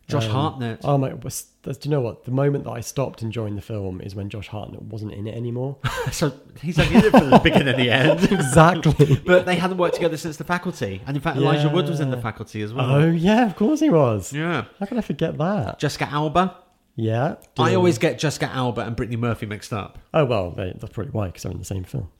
Josh 0.08 0.26
Um, 0.26 0.30
Hartnett. 0.32 0.80
Oh 0.84 0.98
my! 0.98 1.14
was- 1.14 1.46
Do 1.62 1.72
you 1.84 1.90
know 1.90 2.02
what? 2.02 2.24
The 2.26 2.30
moment 2.32 2.64
that 2.64 2.72
I 2.72 2.80
stopped 2.80 3.22
enjoying 3.22 3.54
the 3.56 3.62
film 3.62 4.02
is 4.02 4.14
when 4.14 4.28
Josh 4.28 4.48
Hartnett 4.48 4.82
wasn't 4.82 5.12
in 5.12 5.26
it 5.26 5.34
anymore. 5.34 5.76
so 6.12 6.34
he's 6.60 6.78
only 6.78 6.96
in 6.96 7.04
it 7.06 7.10
from 7.12 7.30
the 7.30 7.38
beginning 7.38 7.68
and 7.68 7.78
the 7.80 7.90
end. 7.90 8.24
exactly. 8.32 9.22
But 9.24 9.46
they 9.46 9.54
hadn't 9.54 9.78
worked 9.78 9.94
together 9.94 10.18
since 10.18 10.36
the 10.36 10.44
faculty. 10.44 11.00
And 11.06 11.16
in 11.16 11.22
fact, 11.22 11.38
Elijah 11.38 11.70
Wood 11.70 11.88
was 11.88 12.00
in 12.00 12.10
the 12.10 12.20
faculty 12.20 12.60
as 12.60 12.74
well. 12.74 12.90
Oh 12.90 13.10
yeah, 13.10 13.46
of 13.46 13.56
course 13.56 13.80
he 13.80 13.88
was. 13.88 14.34
Yeah. 14.34 14.64
How 14.80 14.84
can 14.84 14.98
I 14.98 15.02
forget 15.02 15.38
that? 15.38 15.78
Jessica 15.78 16.08
Alba. 16.10 16.56
Yeah. 16.96 17.36
I 17.58 17.74
always 17.74 17.98
get 17.98 18.18
Jessica 18.18 18.46
Alba 18.46 18.82
and 18.82 18.94
Brittany 18.96 19.16
Murphy 19.16 19.46
mixed 19.46 19.72
up. 19.72 19.98
Oh 20.12 20.24
well, 20.24 20.50
they, 20.50 20.74
that's 20.78 20.92
probably 20.92 21.10
why 21.12 21.26
because 21.28 21.42
they're 21.44 21.52
in 21.52 21.58
the 21.58 21.64
same 21.64 21.84
film 21.84 22.10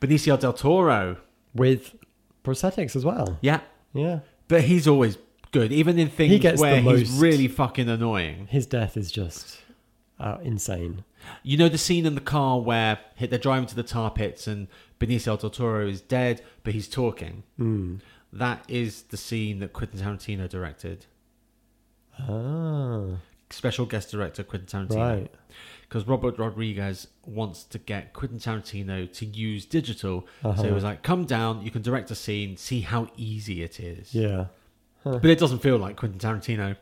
Benicio 0.00 0.38
del 0.40 0.52
Toro. 0.54 1.18
with 1.54 1.94
prosthetics 2.42 2.96
as 2.96 3.04
well. 3.04 3.38
Yeah. 3.42 3.60
Yeah. 3.92 4.20
But 4.48 4.62
he's 4.62 4.86
always 4.88 5.18
good, 5.52 5.72
even 5.72 5.98
in 5.98 6.08
things 6.08 6.32
He 6.32 6.38
gets 6.38 6.60
where 6.60 6.80
the 6.82 6.90
he's 6.96 7.10
most- 7.10 7.20
really 7.22 7.48
fucking 7.48 7.88
annoying. 7.88 8.48
His 8.50 8.66
death 8.66 8.96
is 8.96 9.10
just 9.12 9.58
uh, 10.18 10.38
insane. 10.42 11.04
You 11.42 11.56
know 11.56 11.68
the 11.68 11.78
scene 11.78 12.04
in 12.06 12.14
the 12.14 12.20
car 12.20 12.60
where 12.60 12.98
they're 13.18 13.38
driving 13.38 13.66
to 13.68 13.74
the 13.74 13.82
tar 13.82 14.10
pits 14.10 14.46
and 14.46 14.68
Benicio 15.00 15.40
del 15.40 15.50
Toro 15.50 15.86
is 15.86 16.00
dead, 16.02 16.42
but 16.64 16.74
he's 16.74 16.88
talking. 16.88 17.44
Mm. 17.58 18.00
That 18.32 18.64
is 18.68 19.02
the 19.04 19.16
scene 19.16 19.60
that 19.60 19.72
Quentin 19.72 20.00
Tarantino 20.00 20.48
directed. 20.48 21.06
Ah, 22.18 23.16
Special 23.54 23.86
guest 23.86 24.10
director 24.10 24.42
Quentin 24.42 24.86
Tarantino. 24.86 24.96
right. 24.96 25.30
because 25.82 26.06
Robert 26.08 26.38
Rodriguez 26.38 27.06
wants 27.24 27.62
to 27.64 27.78
get 27.78 28.12
Quentin 28.12 28.38
Tarantino 28.38 29.10
to 29.12 29.24
use 29.26 29.64
digital. 29.64 30.26
So 30.42 30.52
he 30.52 30.60
Uh-huh. 30.62 30.74
was 30.74 30.82
like, 30.84 31.02
"Come 31.02 31.24
down, 31.24 31.62
you 31.62 31.70
can 31.70 31.82
direct 31.82 32.10
a 32.10 32.14
scene, 32.14 32.56
see 32.56 32.80
how 32.80 33.08
easy 33.16 33.62
it 33.62 33.78
is." 33.78 34.14
Yeah. 34.14 34.46
But 35.04 35.26
it 35.26 35.38
doesn't 35.38 35.58
feel 35.60 35.76
like 35.76 35.96
Quentin 35.96 36.18
Tarantino. 36.18 36.76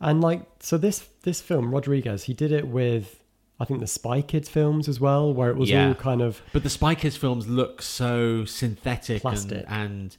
And 0.00 0.20
like, 0.20 0.42
so 0.60 0.78
this 0.78 1.08
this 1.22 1.40
film, 1.40 1.72
Rodriguez, 1.72 2.24
he 2.24 2.32
did 2.32 2.52
it 2.52 2.68
with, 2.68 3.22
I 3.60 3.64
think 3.64 3.80
the 3.80 3.86
Spy 3.88 4.22
Kids 4.22 4.48
films 4.48 4.88
as 4.88 5.00
well, 5.00 5.34
where 5.34 5.50
it 5.50 5.56
was 5.56 5.68
Yeah. 5.68 5.88
all 5.88 5.94
kind 5.94 6.22
of 6.22 6.40
But 6.52 6.62
the 6.62 6.70
Spy 6.70 6.94
Kids 6.94 7.16
films 7.16 7.48
look 7.48 7.82
so 7.82 8.44
synthetic 8.44 9.16
and, 9.16 9.22
Plastic. 9.22 9.64
and 9.68 10.16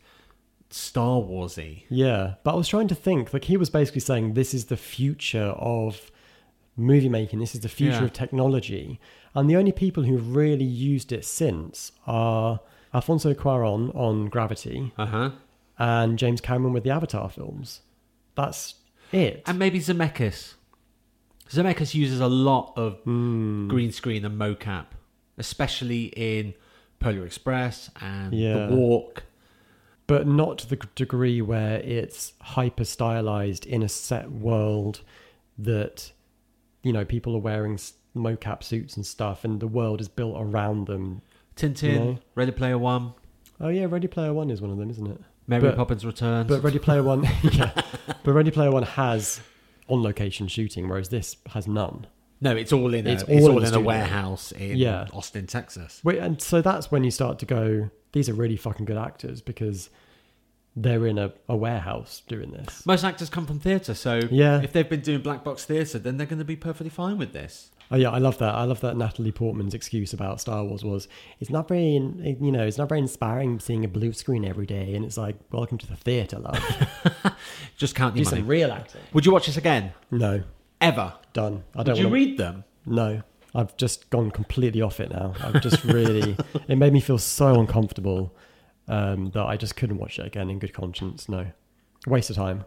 Star 0.69 1.19
Warsy. 1.21 1.83
yeah. 1.89 2.35
But 2.43 2.53
I 2.53 2.55
was 2.55 2.67
trying 2.67 2.87
to 2.89 2.95
think, 2.95 3.33
like, 3.33 3.45
he 3.45 3.57
was 3.57 3.69
basically 3.69 4.01
saying 4.01 4.33
this 4.35 4.53
is 4.53 4.65
the 4.65 4.77
future 4.77 5.53
of 5.57 6.11
movie 6.77 7.09
making. 7.09 7.39
This 7.39 7.55
is 7.55 7.61
the 7.61 7.69
future 7.69 7.97
Yeah. 7.99 8.03
of 8.05 8.13
technology, 8.13 8.99
and 9.33 9.49
the 9.49 9.55
only 9.55 9.71
people 9.71 10.03
who've 10.03 10.35
really 10.35 10.65
used 10.65 11.11
it 11.11 11.25
since 11.25 11.91
are 12.07 12.59
Alfonso 12.93 13.33
Cuarón 13.33 13.95
on 13.95 14.27
Gravity 14.29 14.91
Uh 14.97 15.05
huh. 15.05 15.31
and 15.77 16.17
James 16.19 16.39
Cameron 16.41 16.73
with 16.73 16.83
the 16.83 16.89
Avatar 16.91 17.29
films. 17.29 17.81
That's 18.35 18.75
it. 19.11 19.43
And 19.47 19.57
maybe 19.59 19.79
Zemeckis. 19.79 20.53
Zemeckis 21.49 21.93
uses 21.95 22.19
a 22.19 22.27
lot 22.27 22.73
of 22.77 22.99
Hmm. 23.03 23.67
green 23.67 23.91
screen 23.91 24.23
and 24.23 24.39
mocap, 24.39 24.85
especially 25.37 26.05
in 26.15 26.53
Polar 26.99 27.25
Express 27.25 27.89
and 27.99 28.33
Yeah. 28.33 28.67
The 28.67 28.75
Walk. 28.75 29.23
But 30.09 30.27
not 30.27 30.57
to 30.57 30.67
the 30.67 30.75
degree 30.95 31.41
where 31.41 31.77
it's 31.81 32.33
hyper 32.41 32.83
stylized 32.83 33.65
in 33.65 33.83
a 33.83 33.87
set 33.89 34.31
world 34.31 35.01
that 35.57 36.11
you 36.83 36.91
know 36.91 37.05
people 37.05 37.35
are 37.35 37.39
wearing 37.39 37.77
mocap 38.15 38.63
suits 38.63 38.95
and 38.97 39.05
stuff 39.05 39.45
and 39.45 39.59
the 39.59 39.67
world 39.67 40.01
is 40.01 40.07
built 40.09 40.35
around 40.37 40.87
them. 40.87 41.21
Tintin, 41.55 41.83
You 41.93 41.99
know? 41.99 42.19
Ready 42.35 42.51
Player 42.51 42.77
One, 42.77 43.13
oh 43.61 43.67
yeah 43.69 43.85
ready 43.89 44.07
player 44.07 44.33
one 44.33 44.49
is 44.49 44.61
one 44.61 44.71
of 44.71 44.77
them 44.77 44.89
isn't 44.89 45.07
it? 45.07 45.21
Mary 45.47 45.61
But- 45.61 45.75
Poppins 45.75 46.05
Returns. 46.05 46.47
but 46.47 46.63
ready 46.63 46.79
player 46.79 47.03
one 47.03 47.23
yeah. 47.43 47.71
But 48.23 48.33
ready 48.33 48.51
player 48.51 48.71
one 48.71 48.83
has 48.83 49.41
on 49.87 50.01
location 50.03 50.47
shooting 50.47 50.87
whereas 50.89 51.09
this 51.09 51.35
has 51.53 51.67
none 51.67 52.07
no, 52.41 52.55
it's 52.55 52.71
all 52.73 52.93
in 52.93 53.05
a, 53.07 53.11
It's 53.11 53.23
it's 53.23 53.45
all 53.45 53.51
all, 53.53 53.59
in 53.59 53.67
in 53.67 53.73
a 53.73 53.79
warehouse 53.79 54.51
in 54.51 54.77
Yeah. 54.77 55.07
Austin, 55.13 55.47
Texas. 55.47 56.01
Wait, 56.03 56.19
and 56.19 56.41
so 56.41 56.61
that's 56.61 56.91
when 56.91 57.03
you 57.03 57.11
start 57.11 57.39
to 57.39 57.45
go 57.45 57.89
these 58.11 58.27
are 58.29 58.33
really 58.33 58.57
fucking 58.57 58.85
good 58.85 58.97
actors 58.97 59.41
because 59.41 59.89
they're 60.75 61.05
in 61.05 61.17
a, 61.17 61.31
a 61.47 61.55
warehouse 61.55 62.21
doing 62.27 62.51
this 62.51 62.85
Most 62.85 63.03
actors 63.03 63.29
come 63.29 63.45
from 63.45 63.59
theatre, 63.59 63.93
so 63.93 64.19
Yeah. 64.31 64.61
if 64.61 64.71
they've 64.71 64.87
been 64.89 65.01
doing 65.01 65.21
black 65.21 65.43
box 65.43 65.65
theatre, 65.65 65.99
then 65.99 66.17
they're 66.17 66.27
going 66.27 66.39
to 66.39 66.45
be 66.45 66.55
perfectly 66.55 66.89
fine 66.89 67.17
with 67.17 67.33
this. 67.33 67.71
Oh 67.91 67.95
yeah, 67.95 68.11
I 68.11 68.19
love 68.19 68.37
that. 68.37 68.53
I 68.53 68.65
love 68.65 68.81
that 68.81 68.95
Natalie 68.95 69.31
Portman's 69.31 69.73
excuse 69.73 70.13
about 70.13 70.39
Star 70.39 70.63
Wars 70.63 70.83
was 70.85 71.07
it's 71.39 71.49
not 71.49 71.67
very, 71.67 71.93
you 71.93 72.51
know, 72.51 72.63
it's 72.65 72.77
not 72.77 72.87
very 72.87 73.01
inspiring 73.01 73.59
seeing 73.59 73.83
a 73.83 73.87
blue 73.87 74.13
screen 74.13 74.45
every 74.45 74.67
day, 74.67 74.93
and 74.93 75.03
it's 75.03 75.17
like, 75.17 75.35
welcome 75.51 75.79
to 75.79 75.87
the 75.87 75.95
theatre, 75.95 76.37
love. 76.37 76.63
Just 77.77 77.95
count 77.95 78.13
Do 78.13 78.21
your 78.21 78.29
money. 78.29 78.41
some 78.41 78.47
real 78.47 78.71
acting. 78.71 79.01
Would 79.13 79.25
you 79.25 79.31
watch 79.31 79.47
this 79.47 79.57
again? 79.57 79.93
No, 80.11 80.43
Ever? 80.81 81.13
done. 81.33 81.63
I 81.75 81.83
don't. 81.83 81.97
you 81.97 82.05
wanna, 82.05 82.13
read 82.13 82.37
them? 82.37 82.63
No, 82.85 83.21
I've 83.53 83.75
just 83.77 84.09
gone 84.09 84.31
completely 84.31 84.81
off 84.81 84.99
it 84.99 85.11
now. 85.11 85.33
I've 85.41 85.61
just 85.61 85.83
really. 85.83 86.37
it 86.67 86.77
made 86.77 86.93
me 86.93 87.01
feel 87.01 87.17
so 87.17 87.59
uncomfortable 87.59 88.35
um, 88.87 89.31
that 89.31 89.45
I 89.45 89.57
just 89.57 89.75
couldn't 89.75 89.97
watch 89.97 90.19
it 90.19 90.25
again 90.25 90.49
in 90.49 90.59
good 90.59 90.73
conscience. 90.73 91.29
No, 91.29 91.47
waste 92.07 92.29
of 92.29 92.35
time. 92.35 92.65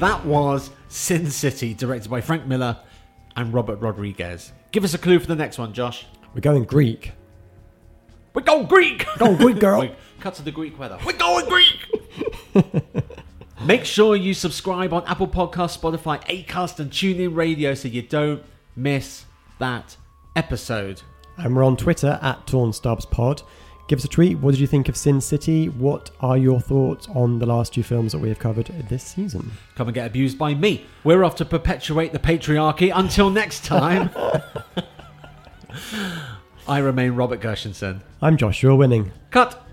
That 0.00 0.26
was 0.26 0.70
Sin 0.88 1.30
City, 1.30 1.72
directed 1.72 2.10
by 2.10 2.20
Frank 2.20 2.46
Miller 2.46 2.78
and 3.36 3.54
Robert 3.54 3.80
Rodriguez. 3.80 4.52
Give 4.74 4.82
us 4.82 4.92
a 4.92 4.98
clue 4.98 5.20
for 5.20 5.28
the 5.28 5.36
next 5.36 5.56
one, 5.56 5.72
Josh. 5.72 6.04
We're 6.34 6.40
going 6.40 6.64
Greek. 6.64 7.12
We're 8.34 8.42
going 8.42 8.66
Greek! 8.66 9.06
Go 9.18 9.36
Greek 9.36 9.60
girl. 9.60 9.80
Wait, 9.82 9.94
cut 10.18 10.34
to 10.34 10.42
the 10.42 10.50
Greek 10.50 10.76
weather. 10.76 10.98
We're 11.06 11.12
going 11.12 11.48
Greek! 11.48 12.64
Make 13.64 13.84
sure 13.84 14.16
you 14.16 14.34
subscribe 14.34 14.92
on 14.92 15.04
Apple 15.06 15.28
Podcasts, 15.28 15.78
Spotify, 15.78 16.20
Acast, 16.24 16.80
and 16.80 16.90
TuneIn 16.90 17.36
Radio 17.36 17.74
so 17.74 17.86
you 17.86 18.02
don't 18.02 18.42
miss 18.74 19.26
that 19.60 19.96
episode. 20.34 21.02
And 21.36 21.54
we're 21.54 21.62
on 21.62 21.76
Twitter 21.76 22.18
at 22.20 22.44
TornStubsPod. 22.48 23.44
Give 23.86 23.98
us 23.98 24.04
a 24.04 24.08
tweet. 24.08 24.38
What 24.38 24.52
did 24.52 24.60
you 24.60 24.66
think 24.66 24.88
of 24.88 24.96
Sin 24.96 25.20
City? 25.20 25.68
What 25.68 26.10
are 26.20 26.38
your 26.38 26.58
thoughts 26.58 27.06
on 27.14 27.38
the 27.38 27.44
last 27.44 27.74
two 27.74 27.82
films 27.82 28.12
that 28.12 28.18
we 28.18 28.30
have 28.30 28.38
covered 28.38 28.66
this 28.88 29.02
season? 29.02 29.52
Come 29.74 29.88
and 29.88 29.94
get 29.94 30.06
abused 30.06 30.38
by 30.38 30.54
me. 30.54 30.86
We're 31.04 31.22
off 31.22 31.36
to 31.36 31.44
perpetuate 31.44 32.12
the 32.12 32.18
patriarchy. 32.18 32.90
Until 32.94 33.28
next 33.28 33.64
time, 33.64 34.08
I 36.66 36.78
remain 36.78 37.12
Robert 37.12 37.40
Gershenson. 37.40 38.00
I'm 38.22 38.38
Joshua 38.38 38.74
Winning. 38.74 39.12
Cut. 39.30 39.63